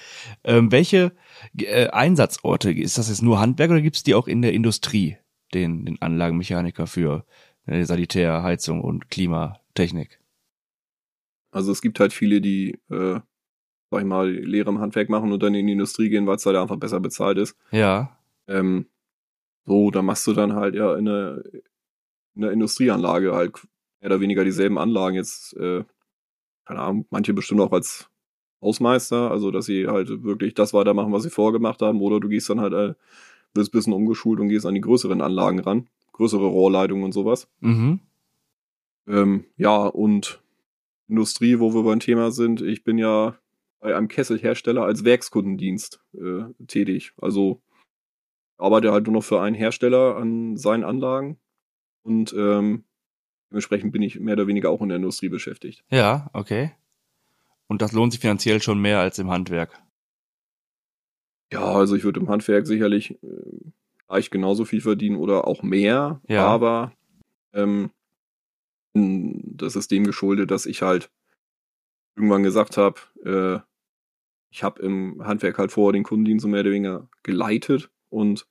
[0.45, 1.11] ähm, welche
[1.59, 5.16] äh, Einsatzorte, ist das jetzt nur Handwerk oder gibt es die auch in der Industrie,
[5.55, 7.24] den, den Anlagenmechaniker für
[7.66, 10.20] äh, Sanitär, Heizung und Klimatechnik?
[11.51, 13.18] Also es gibt halt viele, die, äh,
[13.91, 16.43] sag ich mal, Lehre im Handwerk machen und dann in die Industrie gehen, weil es
[16.43, 17.57] da einfach besser bezahlt ist.
[17.72, 18.16] Ja.
[18.47, 18.86] Ähm,
[19.66, 21.43] so, da machst du dann halt ja in der,
[22.34, 23.55] in der Industrieanlage halt
[24.01, 25.84] mehr oder weniger dieselben Anlagen jetzt, äh,
[26.64, 28.09] keine Ahnung, manche bestimmt auch als
[28.62, 32.49] Hausmeister, also dass sie halt wirklich das weitermachen, was sie vorgemacht haben, oder du gehst
[32.51, 32.95] dann halt, äh,
[33.55, 37.49] wirst ein bisschen umgeschult und gehst an die größeren Anlagen ran, größere Rohrleitungen und sowas.
[37.61, 38.01] Mhm.
[39.09, 40.43] Ähm, ja, und
[41.09, 43.39] Industrie, wo wir beim Thema sind, ich bin ja
[43.81, 47.12] bei einem Kesselhersteller als Werkskundendienst äh, tätig.
[47.20, 47.61] Also
[48.59, 51.39] arbeite halt nur noch für einen Hersteller an seinen Anlagen
[52.03, 52.85] und ähm,
[53.51, 55.83] dementsprechend bin ich mehr oder weniger auch in der Industrie beschäftigt.
[55.91, 56.72] Ja, okay.
[57.68, 59.81] Und das lohnt sich finanziell schon mehr als im Handwerk.
[61.53, 63.70] Ja, also ich würde im Handwerk sicherlich äh,
[64.09, 66.47] gleich genauso viel verdienen oder auch mehr, Ja.
[66.47, 66.93] aber
[67.53, 67.91] ähm,
[68.93, 71.11] das ist dem geschuldet, dass ich halt
[72.16, 73.61] irgendwann gesagt habe, äh,
[74.51, 78.46] ich habe im Handwerk halt vorher den Kundendienst so mehr oder weniger geleitet und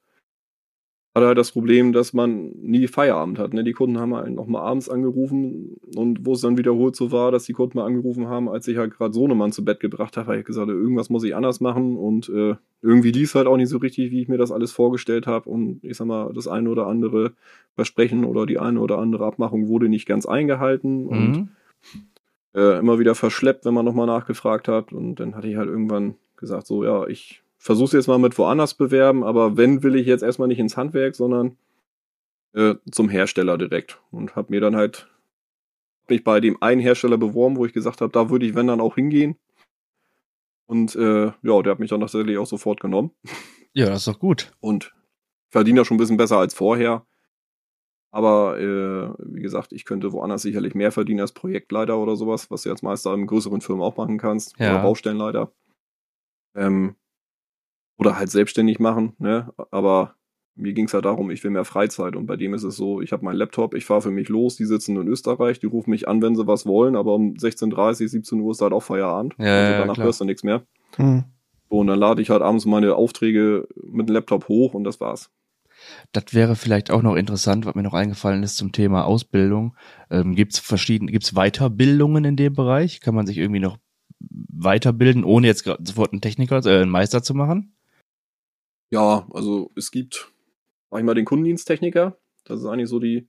[1.15, 3.53] hatte halt das Problem, dass man nie Feierabend hat.
[3.53, 3.63] Ne?
[3.63, 7.31] Die Kunden haben halt noch mal abends angerufen und wo es dann wiederholt so war,
[7.31, 10.27] dass die Kunden mal angerufen haben, als ich halt gerade Sohnemann zu Bett gebracht habe,
[10.27, 13.69] habe ich gesagt, irgendwas muss ich anders machen und äh, irgendwie lief halt auch nicht
[13.69, 16.69] so richtig, wie ich mir das alles vorgestellt habe und ich sag mal, das eine
[16.69, 17.33] oder andere
[17.75, 21.49] Versprechen oder die eine oder andere Abmachung wurde nicht ganz eingehalten und Mhm.
[22.55, 24.91] Äh, immer wieder verschleppt, wenn man nochmal nachgefragt hat.
[24.91, 28.73] Und dann hatte ich halt irgendwann gesagt, so, ja, ich versuche jetzt mal mit woanders
[28.73, 31.57] bewerben, aber wenn, will ich jetzt erstmal nicht ins Handwerk, sondern
[32.53, 34.01] äh, zum Hersteller direkt.
[34.11, 35.07] Und habe mir dann halt
[36.07, 38.81] mich bei dem einen Hersteller beworben, wo ich gesagt habe, da würde ich, wenn dann
[38.81, 39.37] auch hingehen.
[40.65, 43.11] Und äh, ja, der hat mich dann tatsächlich auch sofort genommen
[43.73, 44.51] Ja, das ist doch gut.
[44.59, 44.93] und
[45.49, 47.05] verdiene ja schon ein bisschen besser als vorher.
[48.11, 52.63] Aber äh, wie gesagt, ich könnte woanders sicherlich mehr verdienen als Projektleiter oder sowas, was
[52.63, 54.59] du als Meister in größeren Firmen auch machen kannst.
[54.59, 54.71] Ja.
[54.71, 55.51] Oder Baustellenleiter.
[56.55, 56.95] Ähm,
[57.97, 59.53] oder halt selbstständig machen, ne?
[59.71, 60.15] Aber
[60.55, 63.01] mir ging es ja darum, ich will mehr Freizeit und bei dem ist es so,
[63.01, 65.91] ich habe meinen Laptop, ich fahre für mich los, die sitzen in Österreich, die rufen
[65.91, 69.35] mich an, wenn sie was wollen, aber um 16.30, 17 Uhr ist halt auch Feierabend.
[69.37, 70.05] Ja, also ja, danach klar.
[70.05, 70.63] hörst du nichts mehr.
[70.95, 71.23] Hm.
[71.69, 74.99] So, und dann lade ich halt abends meine Aufträge mit dem Laptop hoch und das
[74.99, 75.31] war's.
[76.11, 79.75] Das wäre vielleicht auch noch interessant, was mir noch eingefallen ist zum Thema Ausbildung.
[80.09, 83.01] Ähm, gibt es verschiedene, gibt es Weiterbildungen in dem Bereich?
[83.01, 83.77] Kann man sich irgendwie noch
[84.19, 87.75] weiterbilden, ohne jetzt sofort einen Techniker, äh, einen Meister zu machen?
[88.91, 90.31] Ja, also es gibt,
[90.89, 92.17] sag ich mal, den Kundendiensttechniker.
[92.43, 93.27] Das ist eigentlich so die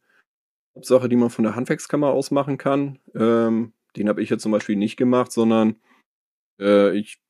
[0.74, 2.98] Hauptsache, die man von der Handwerkskammer aus machen kann.
[3.14, 5.76] Ähm, den habe ich jetzt zum Beispiel nicht gemacht, sondern
[6.58, 7.20] äh, ich,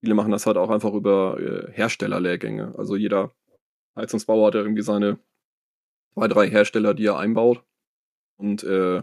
[0.00, 2.74] viele machen das halt auch einfach über äh, Herstellerlehrgänge.
[2.76, 3.32] Also jeder
[3.96, 5.18] Heizungsbauer hat ja irgendwie seine
[6.14, 7.64] zwei, drei Hersteller, die er einbaut.
[8.36, 9.02] Und äh,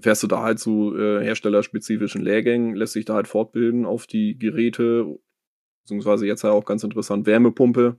[0.00, 4.38] fährst du da halt zu äh, herstellerspezifischen Lehrgängen, lässt sich da halt fortbilden auf die
[4.38, 5.18] Geräte,
[5.82, 7.98] beziehungsweise jetzt ja auch ganz interessant Wärmepumpe.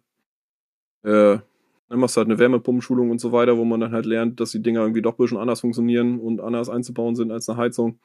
[1.03, 1.39] Äh,
[1.87, 4.51] dann machst du halt eine Wärmepumpenschulung und so weiter, wo man dann halt lernt, dass
[4.51, 7.99] die Dinger irgendwie doch ein bisschen anders funktionieren und anders einzubauen sind als eine Heizung,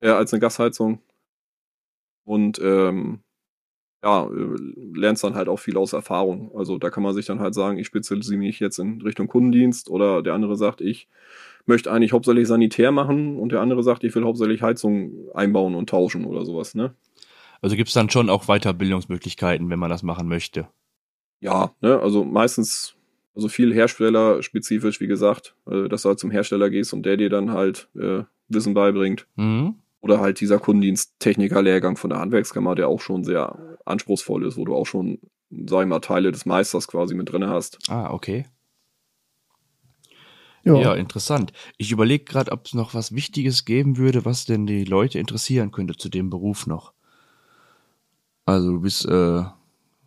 [0.00, 1.00] äh, als eine Gasheizung.
[2.24, 3.22] Und ähm,
[4.02, 4.56] ja, äh,
[4.94, 6.50] lernst dann halt auch viel aus Erfahrung.
[6.54, 9.88] Also da kann man sich dann halt sagen, ich spezialisiere mich jetzt in Richtung Kundendienst
[9.88, 11.08] oder der andere sagt, ich
[11.66, 15.88] möchte eigentlich hauptsächlich Sanitär machen und der andere sagt, ich will hauptsächlich Heizung einbauen und
[15.88, 16.94] tauschen oder sowas, ne?
[17.60, 20.66] Also gibt es dann schon auch Weiterbildungsmöglichkeiten, wenn man das machen möchte.
[21.38, 22.96] Ja, ne, also meistens,
[23.36, 27.30] also viel herstellerspezifisch, wie gesagt, äh, dass du halt zum Hersteller gehst und der dir
[27.30, 29.28] dann halt äh, Wissen beibringt.
[29.36, 29.76] Mhm.
[30.02, 34.74] Oder halt dieser Kundendienst-Techniker-Lehrgang von der Handwerkskammer, der auch schon sehr anspruchsvoll ist, wo du
[34.74, 37.78] auch schon, sag ich mal, Teile des Meisters quasi mit drin hast.
[37.88, 38.44] Ah, okay.
[40.64, 40.74] Ja.
[40.74, 41.52] Ja, interessant.
[41.76, 45.70] Ich überlege gerade, ob es noch was Wichtiges geben würde, was denn die Leute interessieren
[45.70, 46.92] könnte zu dem Beruf noch.
[48.44, 49.44] Also du bist äh,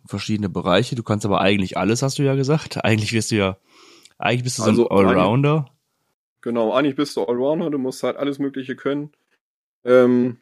[0.06, 2.76] verschiedene Bereiche, du kannst aber eigentlich alles, hast du ja gesagt.
[2.84, 3.56] Eigentlich wirst du ja,
[4.18, 5.70] eigentlich bist du so Also, ein Allrounder.
[6.42, 9.10] Genau, eigentlich bist du Allrounder, du musst halt alles Mögliche können.
[9.86, 10.38] Ähm,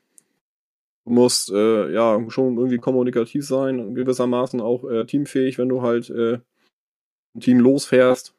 [1.04, 6.10] du musst äh, ja schon irgendwie kommunikativ sein, gewissermaßen auch äh, teamfähig, wenn du halt
[6.10, 6.38] äh,
[7.34, 8.34] ein Team losfährst.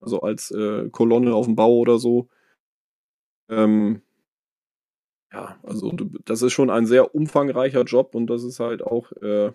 [0.00, 2.28] Also als äh, Kolonne auf dem Bau oder so.
[3.48, 4.02] Ähm,
[5.32, 9.12] ja, also du, das ist schon ein sehr umfangreicher Job und das ist halt auch
[9.22, 9.52] äh,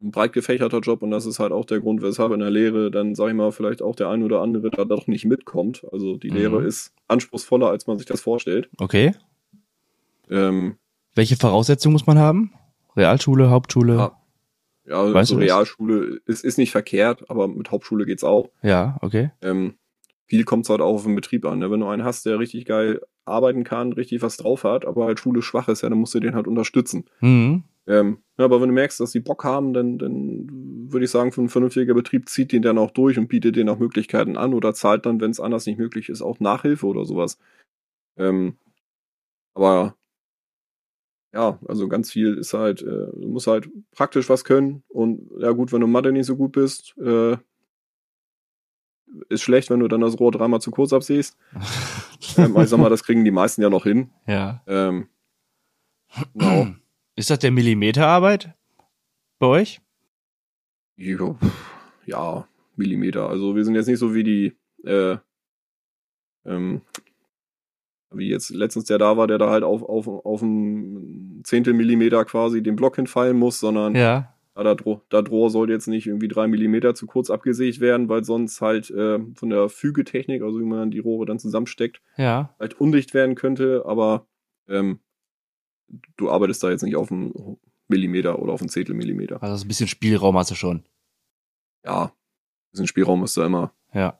[0.00, 2.90] ein breit gefächerter Job und das ist halt auch der Grund, weshalb in der Lehre
[2.90, 5.84] dann, sag ich mal, vielleicht auch der ein oder andere da doch nicht mitkommt.
[5.92, 6.36] Also die Mhm.
[6.36, 8.70] Lehre ist anspruchsvoller, als man sich das vorstellt.
[8.78, 9.12] Okay.
[10.30, 10.76] Ähm,
[11.14, 12.52] Welche Voraussetzungen muss man haben?
[12.96, 13.94] Realschule, Hauptschule?
[13.94, 14.12] Ja.
[14.86, 15.44] ja, Weißt so das?
[15.44, 18.50] Realschule ist, ist nicht verkehrt, aber mit Hauptschule geht's auch.
[18.62, 19.30] Ja, okay.
[19.42, 19.74] Ähm,
[20.26, 21.58] viel kommt's halt auch auf den Betrieb an.
[21.58, 21.70] Ne?
[21.70, 25.20] Wenn du einen hast, der richtig geil arbeiten kann, richtig was drauf hat, aber halt
[25.20, 27.04] Schule schwach ist, ja, dann musst du den halt unterstützen.
[27.20, 27.64] Mhm.
[27.86, 30.46] Ähm, ja, aber wenn du merkst, dass die Bock haben, dann, dann
[30.90, 33.70] würde ich sagen, für ein vernünftiger Betrieb zieht den dann auch durch und bietet denen
[33.70, 37.06] auch Möglichkeiten an oder zahlt dann, wenn es anders nicht möglich ist, auch Nachhilfe oder
[37.06, 37.38] sowas.
[38.18, 38.58] Ähm,
[39.54, 39.96] aber
[41.38, 45.52] ja, also ganz viel ist halt, äh, du musst halt praktisch was können und ja
[45.52, 47.36] gut, wenn du Mathe nicht so gut bist, äh,
[49.28, 51.36] ist schlecht, wenn du dann das Rohr dreimal zu kurz absiehst.
[52.36, 54.10] ähm, ich sag mal, das kriegen die meisten ja noch hin.
[54.26, 54.62] ja.
[54.66, 55.08] Ähm,
[56.34, 56.68] genau.
[57.14, 58.54] Ist das der Millimeterarbeit
[59.40, 59.80] bei euch?
[60.96, 61.36] Jo,
[62.06, 63.28] Ja, Millimeter.
[63.28, 65.16] Also wir sind jetzt nicht so wie die, äh,
[66.44, 66.82] ähm,
[68.10, 72.24] wie jetzt letztens der da war, der da halt auf, auf, auf ein Zehntel Millimeter
[72.24, 74.34] quasi den Block hinfallen muss, sondern Ja.
[74.56, 78.08] ja, das, Rohr, das Rohr sollte jetzt nicht irgendwie drei Millimeter zu kurz abgesägt werden,
[78.08, 82.54] weil sonst halt äh, von der Fügetechnik, also wie man die Rohre dann zusammensteckt, Ja.
[82.58, 84.26] halt undicht werden könnte, aber
[84.68, 85.00] ähm,
[86.16, 89.42] du arbeitest da jetzt nicht auf einen Millimeter oder auf einen Zehntel Millimeter.
[89.42, 90.82] Also ein bisschen Spielraum hast du schon.
[91.84, 92.10] Ja, ein
[92.72, 93.72] bisschen Spielraum ist da immer.
[93.94, 94.18] Ja.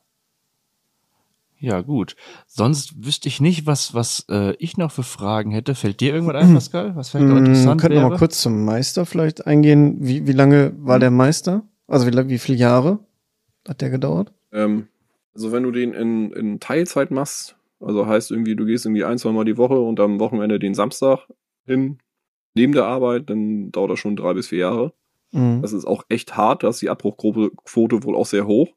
[1.61, 2.15] Ja, gut.
[2.47, 5.75] Sonst wüsste ich nicht, was, was äh, ich noch für Fragen hätte.
[5.75, 6.95] Fällt dir irgendwas ein, Pascal?
[6.97, 8.11] Was vielleicht auch Mm, interessant Könnten wir wäre?
[8.11, 9.97] mal kurz zum Meister vielleicht eingehen.
[10.01, 11.01] Wie, wie lange war Mhm.
[11.01, 11.63] der Meister?
[11.89, 13.01] Also wie, wie viele Jahre
[13.67, 14.33] hat der gedauert?
[14.53, 14.87] Ähm,
[15.35, 19.19] also wenn du den in, in Teilzeit machst, also heißt irgendwie, du gehst irgendwie ein,
[19.19, 21.27] zwei Mal die Woche und am Wochenende den Samstag
[21.65, 21.99] hin,
[22.55, 24.93] neben der Arbeit, dann dauert das schon drei bis vier Jahre.
[25.33, 25.61] Mhm.
[25.63, 28.69] Das ist auch echt hart, da ist die Abbruchquote wohl auch sehr hoch.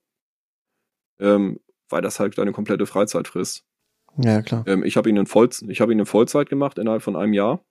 [1.19, 1.59] Ähm,
[1.91, 3.65] weil das halt deine komplette Freizeit frisst.
[4.17, 4.63] Ja, klar.
[4.67, 7.33] Ähm, ich habe ihn in Voll, ich habe ihn in Vollzeit gemacht innerhalb von einem
[7.33, 7.63] Jahr.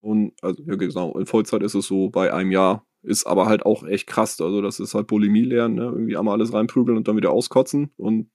[0.00, 2.84] Und also ja genau, in Vollzeit ist es so bei einem Jahr.
[3.02, 4.40] Ist aber halt auch echt krass.
[4.40, 5.84] Also das ist halt Bulimie lernen, ne?
[5.84, 7.90] Irgendwie einmal alles reinprügeln und dann wieder auskotzen.
[7.96, 8.30] Und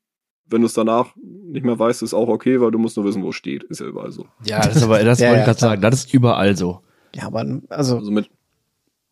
[0.45, 3.23] wenn du es danach nicht mehr weißt, ist auch okay, weil du musst nur wissen,
[3.23, 3.63] wo es steht.
[3.63, 4.27] Ist ja überall so.
[4.45, 5.81] Ja, das ist aber, das Ja, wollte ja, ich gerade sagen.
[5.81, 6.81] Das ist überall so.
[7.13, 8.29] Ja, aber also, Also mit,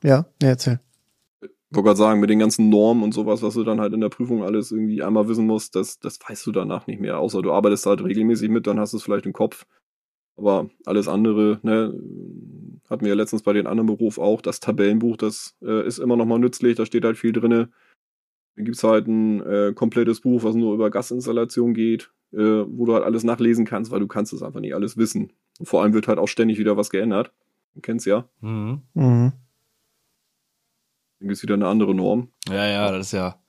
[0.02, 0.80] ja, ja, erzähl.
[1.72, 4.02] Ich wollte gerade sagen, mit den ganzen Normen und sowas, was du dann halt in
[4.02, 7.20] der Prüfung alles irgendwie einmal wissen musst, das, das weißt du danach nicht mehr.
[7.20, 9.68] Außer du arbeitest halt regelmäßig mit, dann hast du es vielleicht im Kopf.
[10.36, 11.94] Aber alles andere, ne,
[12.90, 16.16] hatten wir ja letztens bei den anderen Beruf auch, das Tabellenbuch, das äh, ist immer
[16.16, 17.70] noch mal nützlich, da steht halt viel drinne.
[18.56, 22.94] Dann gibt's halt ein äh, komplettes Buch, was nur über Gasinstallation geht, äh, wo du
[22.94, 25.34] halt alles nachlesen kannst, weil du kannst es einfach nicht alles wissen.
[25.60, 27.32] Und vor allem wird halt auch ständig wieder was geändert.
[27.76, 28.28] Du kennst ja.
[28.42, 28.82] Mhm.
[28.96, 29.34] Mhm.
[31.20, 32.30] Dann gibt's wieder eine andere Norm.
[32.48, 33.40] Ja, ja, das ist ja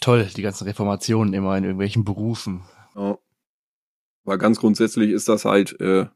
[0.00, 2.62] toll, die ganzen Reformationen immer in irgendwelchen Berufen.
[2.96, 3.18] Ja.
[4.24, 6.06] Aber ganz grundsätzlich ist das halt äh,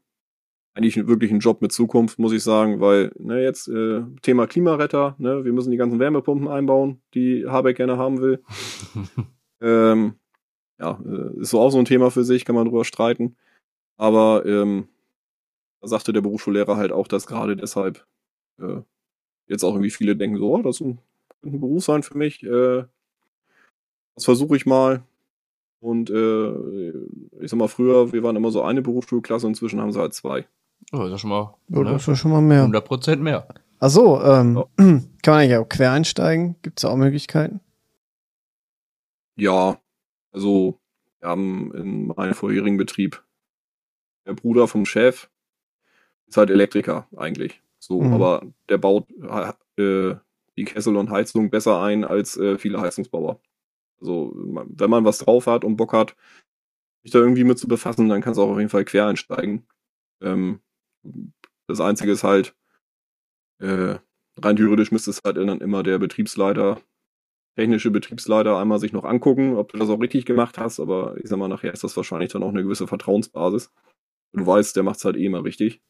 [0.73, 5.15] eigentlich wirklich ein Job mit Zukunft, muss ich sagen, weil ne, jetzt äh, Thema Klimaretter,
[5.17, 8.43] ne, wir müssen die ganzen Wärmepumpen einbauen, die Habeck gerne haben will.
[9.61, 10.15] ähm,
[10.79, 13.37] ja, äh, ist so auch so ein Thema für sich, kann man drüber streiten.
[13.97, 14.89] Aber ähm,
[15.81, 18.05] da sagte der Berufsschullehrer halt auch, dass gerade deshalb
[18.59, 18.81] äh,
[19.47, 20.99] jetzt auch irgendwie viele denken, so, oh, das ist ein,
[21.41, 22.43] könnte ein Beruf sein für mich.
[22.43, 22.83] Äh,
[24.15, 25.03] das versuche ich mal.
[25.79, 26.89] Und äh,
[27.41, 30.45] ich sag mal, früher, wir waren immer so eine Berufsschulklasse, inzwischen haben sie halt zwei.
[30.91, 31.91] Oh, das ist ja schon mal Ja, ne?
[31.91, 32.61] das ist ja schon mal mehr.
[32.61, 33.47] 100 Prozent mehr.
[33.79, 34.65] Ach so, ähm, Ja.
[34.77, 36.55] kann man eigentlich auch quer einsteigen?
[36.61, 37.59] Gibt's da auch Möglichkeiten?
[39.35, 39.79] Ja,
[40.31, 40.79] also
[41.19, 43.21] wir haben in meinem vorherigen Betrieb
[44.25, 45.29] der Bruder vom Chef
[46.27, 47.61] ist halt Elektriker eigentlich.
[47.85, 48.13] So, Mhm.
[48.13, 49.07] aber der baut
[49.77, 50.15] äh,
[50.57, 53.39] die Kessel und Heizung besser ein als äh, viele Heizungsbauer.
[53.99, 56.15] Also wenn man was drauf hat und Bock hat,
[57.03, 59.67] sich da irgendwie mit zu befassen, dann kannst du auch auf jeden Fall quer einsteigen.
[60.21, 60.61] Ähm,
[61.67, 62.55] das Einzige ist halt,
[63.59, 63.97] äh,
[64.41, 66.81] rein theoretisch müsste es halt dann immer der Betriebsleiter
[67.55, 71.29] technische Betriebsleiter einmal sich noch angucken, ob du das auch richtig gemacht hast, aber ich
[71.29, 73.71] sag mal, nachher ist das wahrscheinlich dann auch eine gewisse Vertrauensbasis.
[74.33, 75.81] Du weißt, der macht's halt eh immer richtig.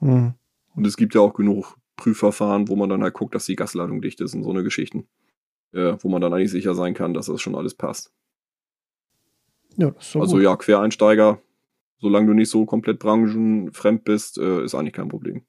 [0.00, 0.34] Mhm.
[0.76, 4.02] Und es gibt ja auch genug Prüfverfahren, wo man dann halt guckt, dass die Gasleitung
[4.02, 5.08] dicht ist und so eine Geschichten.
[5.72, 8.12] Äh, wo man dann eigentlich sicher sein kann, dass das schon alles passt.
[9.76, 10.44] Ja, das ist so also gut.
[10.44, 11.40] ja, Quereinsteiger,
[11.98, 15.44] solange du nicht so komplett branchenfremd bist, äh, ist eigentlich kein Problem.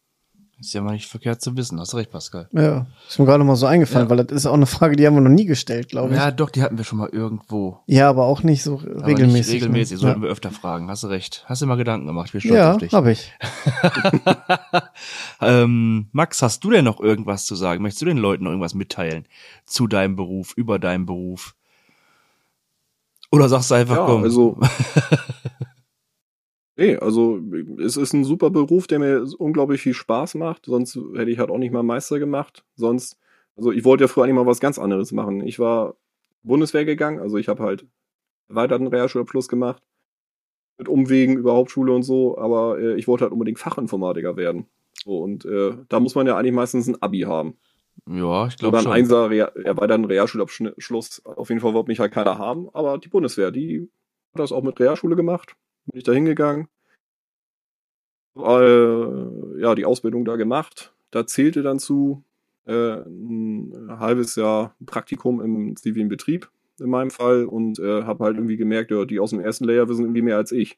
[0.60, 1.80] Ist ja mal nicht verkehrt zu wissen.
[1.80, 2.48] Hast recht, Pascal.
[2.52, 4.10] Ja, ist mir gerade mal so eingefallen, Ja.
[4.10, 6.20] weil das ist auch eine Frage, die haben wir noch nie gestellt, glaube ich.
[6.20, 7.78] Ja, doch, die hatten wir schon mal irgendwo.
[7.86, 9.54] Ja, aber auch nicht so Aber regelmäßig.
[9.54, 10.02] Nicht regelmäßig, ne?
[10.02, 10.90] sollten wir öfter fragen.
[10.90, 11.44] Hast du recht.
[11.46, 12.26] Hast du mal Gedanken gemacht?
[12.26, 12.92] Ich bin stolz Ja, auf dich.
[12.92, 13.32] ja habe ich.
[15.42, 17.84] ähm, Max, hast du denn noch irgendwas zu sagen?
[17.84, 19.28] Möchtest du den Leuten noch irgendwas mitteilen
[19.66, 21.54] zu deinem Beruf, über deinen Beruf?
[23.32, 24.24] Oder sagst du einfach, Ja, komm.
[24.24, 24.58] also.
[26.78, 27.40] nee, also
[27.80, 30.66] es ist ein super Beruf, der mir unglaublich viel Spaß macht.
[30.66, 32.64] Sonst hätte ich halt auch nicht mal Meister gemacht.
[32.76, 33.18] Sonst,
[33.56, 35.46] also ich wollte ja früher eigentlich mal was ganz anderes machen.
[35.46, 35.96] Ich war
[36.44, 37.86] Bundeswehr gegangen, also ich habe halt
[38.50, 39.84] erweiterten Realschulabschluss gemacht.
[40.78, 44.68] Mit Umwegen über Hauptschule und so, aber äh, ich wollte halt unbedingt Fachinformatiker werden.
[45.04, 47.56] So, und äh, da muss man ja eigentlich meistens ein Abi haben.
[48.08, 48.92] ja, ich Oder glaube ein schon.
[48.92, 51.26] Einser Rea erweiterten Realschulabschluss.
[51.26, 53.90] Auf jeden Fall wollte mich halt keiner haben, aber die Bundeswehr, die
[54.34, 55.56] hat das auch mit Realschule gemacht.
[55.88, 56.68] Bin ich da hingegangen.
[58.38, 60.94] Äh, ja, die Ausbildung da gemacht.
[61.12, 62.24] Da zählte dann zu
[62.66, 68.36] äh, ein halbes Jahr Praktikum im zivilen Betrieb in meinem Fall und äh, habe halt
[68.36, 70.78] irgendwie gemerkt, ja, die aus dem ersten Layer wissen irgendwie mehr als ich.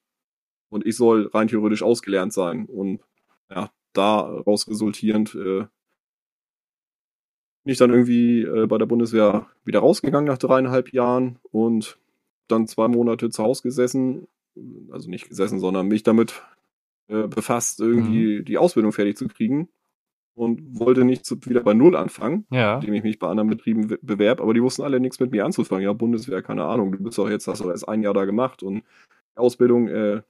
[0.70, 2.66] Und ich soll rein theoretisch ausgelernt sein.
[2.66, 3.02] Und
[3.50, 5.66] ja, daraus resultierend äh,
[7.64, 11.98] bin ich dann irgendwie äh, bei der Bundeswehr wieder rausgegangen nach dreieinhalb Jahren und
[12.48, 14.28] dann zwei Monate zu Hause gesessen,
[14.92, 16.42] also nicht gesessen, sondern mich damit
[17.08, 19.70] äh, befasst, irgendwie die Ausbildung fertig zu kriegen
[20.36, 22.76] und wollte nicht zu, wieder bei Null anfangen, Ja.
[22.76, 25.44] indem ich mich bei anderen Betrieben we- bewerb, aber die wussten alle nichts mit mir
[25.46, 25.84] anzufangen.
[25.84, 28.64] Ja, Bundeswehr, keine Ahnung, du bist doch jetzt, hast doch erst ein Jahr da gemacht
[28.64, 28.84] und
[29.34, 30.22] die Ausbildung, äh,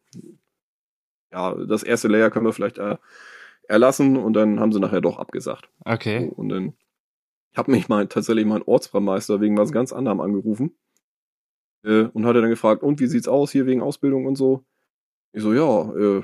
[1.32, 2.97] ja, das erste Layer können wir vielleicht äh,
[3.67, 5.69] erlassen und dann haben sie nachher doch abgesagt.
[5.86, 6.32] So, Okay.
[6.36, 6.73] und dann
[7.55, 10.71] habe mich mal tatsächlich mein Ortsbrandmeister wegen was ganz anderem angerufen
[11.84, 14.63] äh, und hat er dann gefragt, und wie sieht's aus hier wegen Ausbildung und so?
[15.34, 16.21] Ich so, ja, äh,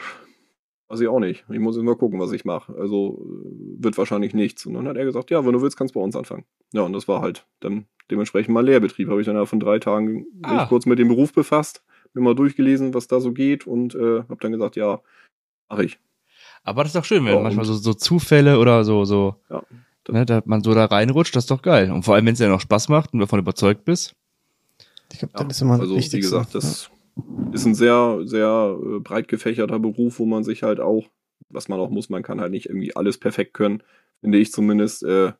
[0.88, 1.46] weiß ich auch nicht.
[1.50, 2.74] Ich muss jetzt mal gucken, was ich mache.
[2.76, 4.66] Also äh, wird wahrscheinlich nichts.
[4.66, 6.46] Und dann hat er gesagt, ja, wenn du willst, kannst du bei uns anfangen.
[6.74, 9.10] Ja, und das war halt dann dementsprechend mal Lehrbetrieb.
[9.10, 10.54] Habe ich dann von drei Tagen Ah.
[10.56, 11.84] mich kurz mit dem Beruf befasst,
[12.14, 15.02] mir mal durchgelesen, was da so geht und äh, habe dann gesagt, ja,
[15.70, 16.00] mache ich.
[16.64, 19.64] Aber das ist doch schön, wenn Ja, manchmal so, so Zufälle oder so, so, Ja,
[20.10, 21.92] ne, da man so da reinrutscht, das ist doch geil.
[21.92, 24.16] Und vor allem, wenn es ja noch Spaß macht und davon überzeugt bist.
[25.16, 26.92] Ich glaube, Ja, das ist immer also wie gesagt, das
[27.54, 31.10] ist ein sehr, sehr äh, breit gefächerter Beruf, wo man sich halt auch,
[31.50, 33.82] was man auch muss, man kann halt nicht irgendwie alles perfekt können,
[34.20, 35.32] finde ich zumindest, äh,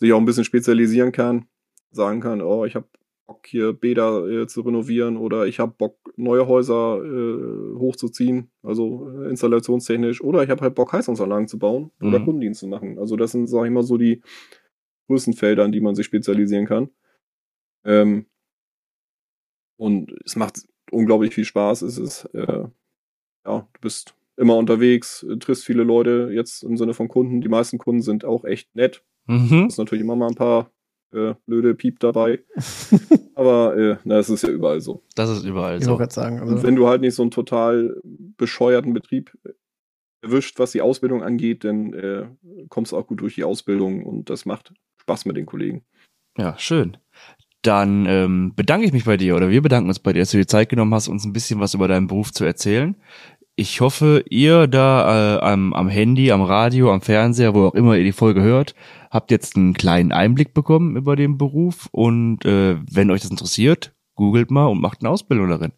[0.00, 1.46] sich auch ein bisschen spezialisieren kann,
[1.92, 2.88] sagen kann, oh, ich habe
[3.26, 9.08] Bock, hier Bäder äh, zu renovieren oder ich habe Bock, neue Häuser äh, hochzuziehen, also
[9.22, 12.24] äh, installationstechnisch, oder ich habe halt Bock, Heizungsanlagen zu bauen oder Mhm.
[12.24, 12.98] Kundendienst zu machen.
[12.98, 14.22] Also das sind, sag ich mal, so die
[15.06, 16.90] größten Felder, an die man sich spezialisieren kann.
[17.84, 18.26] Ähm,
[19.76, 20.60] und es macht
[20.90, 21.82] unglaublich viel Spaß.
[21.82, 22.64] Es ist, äh,
[23.46, 27.40] ja, du bist immer unterwegs, äh, triffst viele Leute, jetzt im Sinne von Kunden.
[27.40, 29.02] Die meisten Kunden sind auch echt nett.
[29.26, 29.66] Mhm.
[29.68, 30.70] ist natürlich immer mal ein paar
[31.12, 32.40] äh, blöde Piep dabei.
[33.34, 35.02] Aber äh, na, das ist ja überall so.
[35.14, 35.90] Das ist überall Ich so.
[35.92, 36.40] wollte gerade sagen.
[36.42, 39.36] Und Also, wenn du halt nicht so einen total bescheuerten Betrieb
[40.20, 42.26] erwischt, was die Ausbildung angeht, dann äh,
[42.68, 45.84] kommst du auch gut durch die Ausbildung und das macht Spaß mit den Kollegen.
[46.36, 46.96] Ja, schön.
[47.64, 50.36] Dann ähm, bedanke ich mich bei dir oder wir bedanken uns bei dir, dass du
[50.36, 52.94] dir Zeit genommen hast, uns ein bisschen was über deinen Beruf zu erzählen.
[53.56, 57.96] Ich hoffe, ihr da äh, am, am Handy, am Radio, am Fernseher, wo auch immer
[57.96, 58.74] ihr die Folge hört,
[59.10, 63.94] habt jetzt einen kleinen Einblick bekommen über den Beruf und äh, wenn euch das interessiert,
[64.14, 65.72] googelt mal und macht eine Ausbildung darin.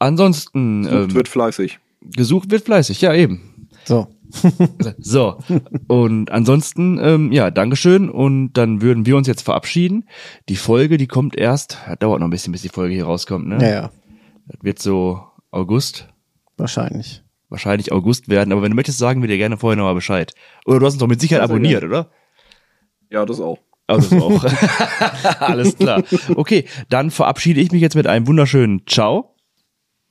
[0.00, 1.78] Ansonsten Sucht ähm, wird fleißig.
[2.00, 3.51] gesucht wird fleißig, ja eben.
[3.84, 4.08] So.
[4.98, 5.36] So,
[5.88, 8.08] und ansonsten, ähm, ja, Dankeschön.
[8.08, 10.08] Und dann würden wir uns jetzt verabschieden.
[10.48, 13.46] Die Folge, die kommt erst, ja, dauert noch ein bisschen, bis die Folge hier rauskommt,
[13.46, 13.58] ne?
[13.60, 13.90] Ja, ja.
[14.46, 15.20] Das wird so
[15.50, 16.08] August,
[16.56, 17.22] Wahrscheinlich.
[17.50, 18.52] wahrscheinlich August werden.
[18.52, 20.32] Aber wenn du möchtest, sagen wir dir gerne vorher nochmal Bescheid.
[20.64, 22.08] Oder du hast uns doch mit Sicherheit Ja, sehr abonniert, oder?
[23.10, 23.58] Ja, das auch.
[23.86, 25.40] Also das auch.
[25.40, 26.02] Alles klar.
[26.36, 29.34] Okay, dann verabschiede ich mich jetzt mit einem wunderschönen Ciao.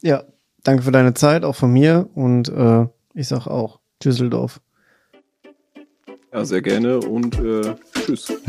[0.02, 0.24] Ja,
[0.64, 2.08] danke für deine Zeit, auch von mir.
[2.14, 4.62] Und äh, ich sag auch Düsseldorf.
[6.34, 8.32] Ja, sehr gerne und äh, tschüss.